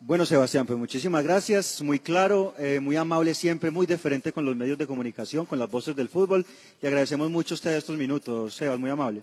[0.00, 4.54] Bueno, Sebastián, pues muchísimas gracias, muy claro, eh, muy amable siempre, muy diferente con los
[4.54, 6.46] medios de comunicación, con las voces del fútbol.
[6.80, 9.22] Y agradecemos mucho a usted estos minutos, Sebas, muy amable.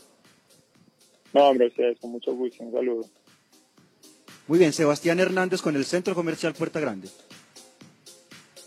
[1.34, 3.06] No, hombre, ustedes, con mucho gusto, un saludo.
[4.48, 7.10] Muy bien, Sebastián Hernández con el Centro Comercial Puerta Grande.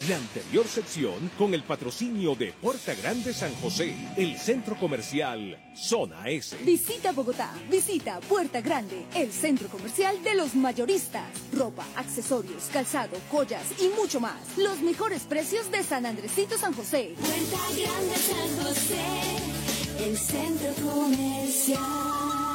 [0.08, 6.28] La anterior sección con el patrocinio de Puerta Grande San José, el centro comercial Zona
[6.28, 6.56] S.
[6.64, 11.24] Visita Bogotá, visita Puerta Grande, el centro comercial de los mayoristas.
[11.52, 14.56] Ropa, accesorios, calzado, joyas y mucho más.
[14.56, 17.14] Los mejores precios de San Andresito San José.
[17.18, 22.45] Puerta Grande San José, el centro comercial.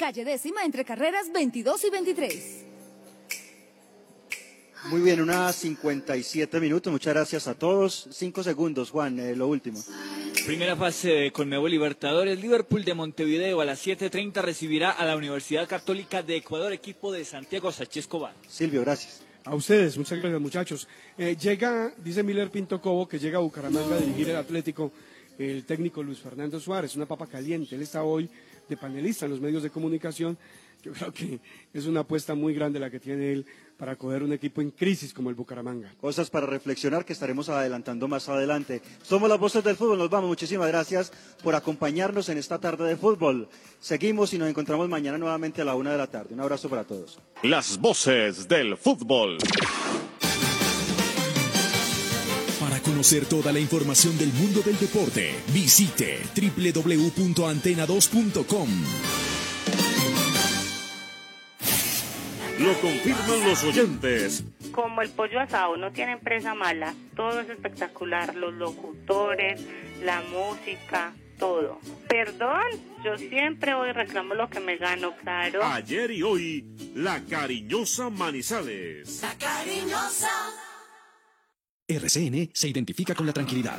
[0.00, 2.64] Calle décima entre carreras 22 y 23.
[4.86, 8.08] Muy bien, unas 57 minutos, muchas gracias a todos.
[8.10, 9.78] Cinco segundos, Juan, eh, lo último.
[10.46, 12.40] Primera fase de Conmebol Libertadores.
[12.40, 17.22] Liverpool de Montevideo a las 7.30 recibirá a la Universidad Católica de Ecuador, equipo de
[17.26, 18.32] Santiago Sánchez Cobar.
[18.48, 19.20] Silvio, gracias.
[19.44, 20.88] A ustedes, muchas gracias muchachos.
[21.18, 24.92] Eh, llega, dice Miller Pinto Cobo, que llega a Bucaramanga a dirigir el Atlético,
[25.38, 27.74] el técnico Luis Fernando Suárez, una papa caliente.
[27.74, 28.30] Él está hoy
[28.70, 30.38] de panelista en los medios de comunicación
[30.82, 31.40] yo creo que
[31.74, 33.46] es una apuesta muy grande la que tiene él
[33.76, 35.92] para coger un equipo en crisis como el Bucaramanga.
[36.00, 38.82] Cosas para reflexionar que estaremos adelantando más adelante.
[39.02, 40.28] Somos las voces del fútbol, nos vamos.
[40.28, 41.12] Muchísimas gracias
[41.42, 43.48] por acompañarnos en esta tarde de fútbol.
[43.78, 46.34] Seguimos y nos encontramos mañana nuevamente a la una de la tarde.
[46.34, 47.18] Un abrazo para todos.
[47.42, 49.38] Las voces del fútbol.
[52.80, 58.68] Para conocer toda la información del mundo del deporte, visite www.antena2.com.
[62.58, 64.44] Lo confirman los oyentes.
[64.72, 69.60] Como el pollo asado no tiene empresa mala, todo es espectacular, los locutores,
[70.02, 71.80] la música, todo.
[72.08, 72.64] Perdón,
[73.04, 75.62] yo siempre hoy reclamo lo que me gano, claro.
[75.64, 76.64] Ayer y hoy,
[76.94, 79.20] la cariñosa Manizales.
[79.20, 80.30] La cariñosa.
[81.98, 83.78] RCN se identifica con la tranquilidad.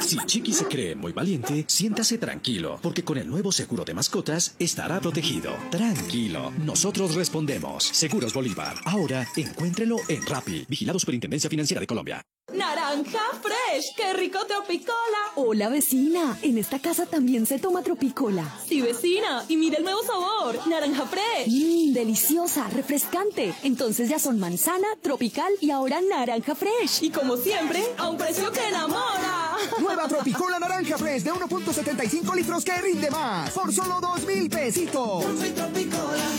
[0.00, 4.54] Si Chiqui se cree muy valiente, siéntase tranquilo, porque con el nuevo seguro de mascotas
[4.58, 5.54] estará protegido.
[5.70, 7.84] Tranquilo, nosotros respondemos.
[7.84, 8.76] Seguros Bolívar.
[8.84, 12.22] Ahora encuéntrelo en Rappi, vigilado Superintendencia Financiera de Colombia.
[12.52, 15.18] Naranja Fresh, qué rico tropicola.
[15.34, 18.58] Hola vecina, en esta casa también se toma tropicola.
[18.66, 21.48] Sí vecina, y mira el nuevo sabor, naranja Fresh.
[21.48, 23.54] Mmm, deliciosa, refrescante.
[23.62, 27.02] Entonces ya son manzana, tropical y ahora naranja Fresh.
[27.02, 29.47] Y como siempre, a un precio que enamora.
[29.80, 33.50] Nueva Tropicola Naranja Fresh de 1.75 litros que rinde más.
[33.50, 35.24] Por solo 2 mil pesitos.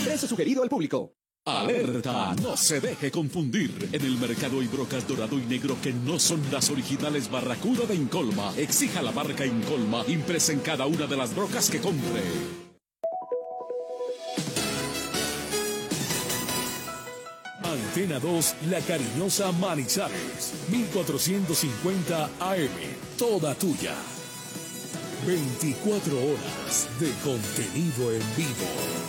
[0.04, 1.14] Precio sugerido al público.
[1.46, 3.88] Alerta, no se deje confundir.
[3.92, 7.94] En el mercado hay brocas dorado y negro que no son las originales Barracuda de
[7.94, 8.52] Incolma.
[8.56, 12.69] Exija la marca Incolma impresa en cada una de las brocas que compre.
[17.90, 22.70] Antena 2, La Cariñosa Manizales, 1450 AM,
[23.18, 23.96] toda tuya.
[25.26, 28.99] 24 horas de contenido en vivo.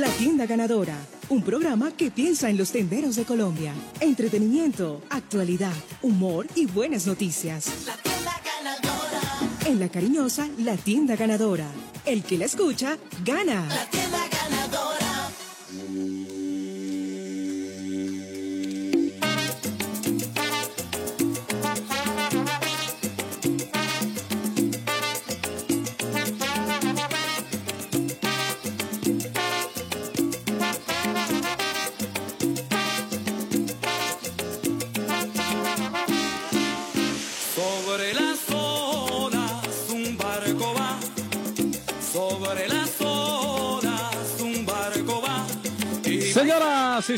[0.00, 0.96] La Tienda Ganadora,
[1.28, 3.74] un programa que piensa en los tenderos de Colombia.
[4.00, 7.66] Entretenimiento, actualidad, humor y buenas noticias.
[7.84, 9.20] La tienda ganadora.
[9.66, 11.66] En la cariñosa La Tienda Ganadora.
[12.06, 12.96] El que la escucha,
[13.26, 13.68] gana.
[13.68, 13.99] La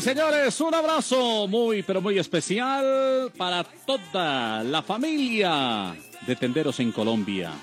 [0.03, 5.95] señores, un abrazo muy, pero muy especial para toda la familia
[6.27, 7.53] de tenderos en Colombia.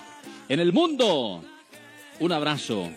[0.49, 1.45] En el mundo,
[2.19, 2.89] un abrazo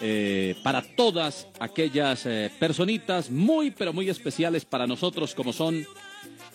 [0.00, 5.86] eh, para todas aquellas eh, personitas muy, pero muy especiales para nosotros, como son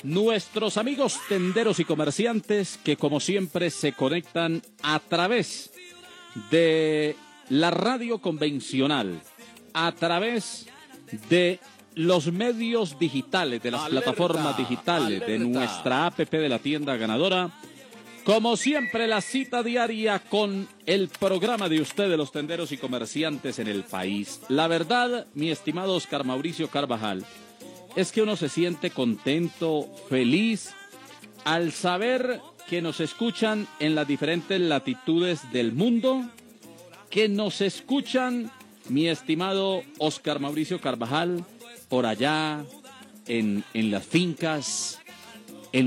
[0.01, 5.71] nuestros amigos tenderos y comerciantes que, como siempre, se conectan a través
[6.49, 7.15] de
[7.49, 9.21] la radio convencional,
[9.73, 10.76] a través de
[11.95, 17.51] los medios digitales, de las Alerta, plataformas digitales, de nuestra APP de la tienda ganadora.
[18.23, 23.67] Como siempre, la cita diaria con el programa de ustedes, los tenderos y comerciantes en
[23.67, 24.41] el país.
[24.49, 27.25] La verdad, mi estimado Oscar Mauricio Carvajal,
[27.95, 30.73] es que uno se siente contento, feliz,
[31.45, 36.29] al saber que nos escuchan en las diferentes latitudes del mundo,
[37.09, 38.51] que nos escuchan,
[38.89, 41.45] mi estimado Oscar Mauricio Carvajal,
[41.89, 42.63] por allá,
[43.27, 44.99] en, en las fincas,